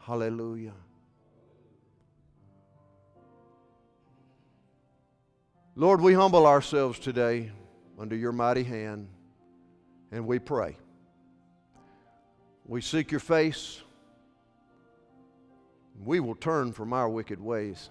Hallelujah. 0.00 0.72
Lord, 5.78 6.00
we 6.00 6.12
humble 6.12 6.44
ourselves 6.44 6.98
today 6.98 7.52
under 8.00 8.16
your 8.16 8.32
mighty 8.32 8.64
hand 8.64 9.06
and 10.10 10.26
we 10.26 10.40
pray. 10.40 10.76
We 12.66 12.80
seek 12.80 13.12
your 13.12 13.20
face. 13.20 13.80
We 16.04 16.18
will 16.18 16.34
turn 16.34 16.72
from 16.72 16.92
our 16.92 17.08
wicked 17.08 17.40
ways. 17.40 17.90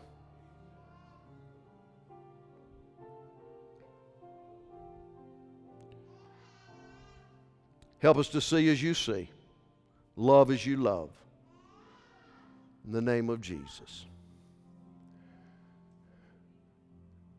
Help 7.99 8.17
us 8.17 8.27
to 8.27 8.41
see 8.41 8.67
as 8.67 8.83
you 8.83 8.93
see, 8.93 9.29
love 10.17 10.51
as 10.51 10.65
you 10.65 10.75
love. 10.75 11.11
In 12.85 12.91
the 12.91 13.01
name 13.01 13.29
of 13.29 13.39
Jesus. 13.39 14.07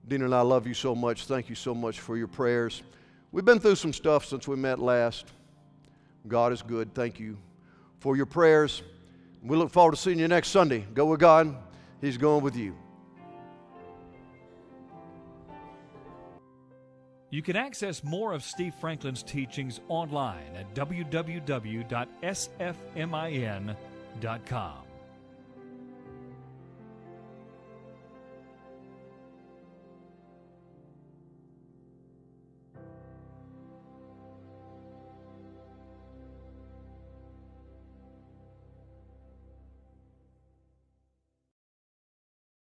Dina 0.09 0.24
and 0.24 0.34
I 0.34 0.40
love 0.40 0.66
you 0.66 0.74
so 0.74 0.94
much. 0.94 1.26
Thank 1.26 1.48
you 1.48 1.54
so 1.54 1.74
much 1.74 2.00
for 2.00 2.16
your 2.16 2.28
prayers. 2.28 2.82
We've 3.30 3.44
been 3.44 3.61
through 3.61 3.76
some 3.76 3.92
stuff 3.92 4.24
since 4.24 4.48
we 4.48 4.56
met 4.56 4.78
last. 4.78 5.26
God 6.26 6.52
is 6.52 6.62
good. 6.62 6.94
Thank 6.94 7.20
you 7.20 7.36
for 8.00 8.16
your 8.16 8.26
prayers. 8.26 8.82
We 9.42 9.56
look 9.56 9.70
forward 9.70 9.92
to 9.92 9.96
seeing 9.98 10.18
you 10.18 10.26
next 10.28 10.48
Sunday. 10.48 10.86
Go 10.94 11.06
with 11.06 11.20
God, 11.20 11.54
He's 12.00 12.16
going 12.16 12.42
with 12.42 12.56
you. 12.56 12.74
You 17.30 17.42
can 17.42 17.56
access 17.56 18.02
more 18.02 18.32
of 18.32 18.42
Steve 18.42 18.72
Franklin's 18.80 19.22
teachings 19.22 19.80
online 19.88 20.56
at 20.56 20.74
www.sfmin.com. 20.74 21.38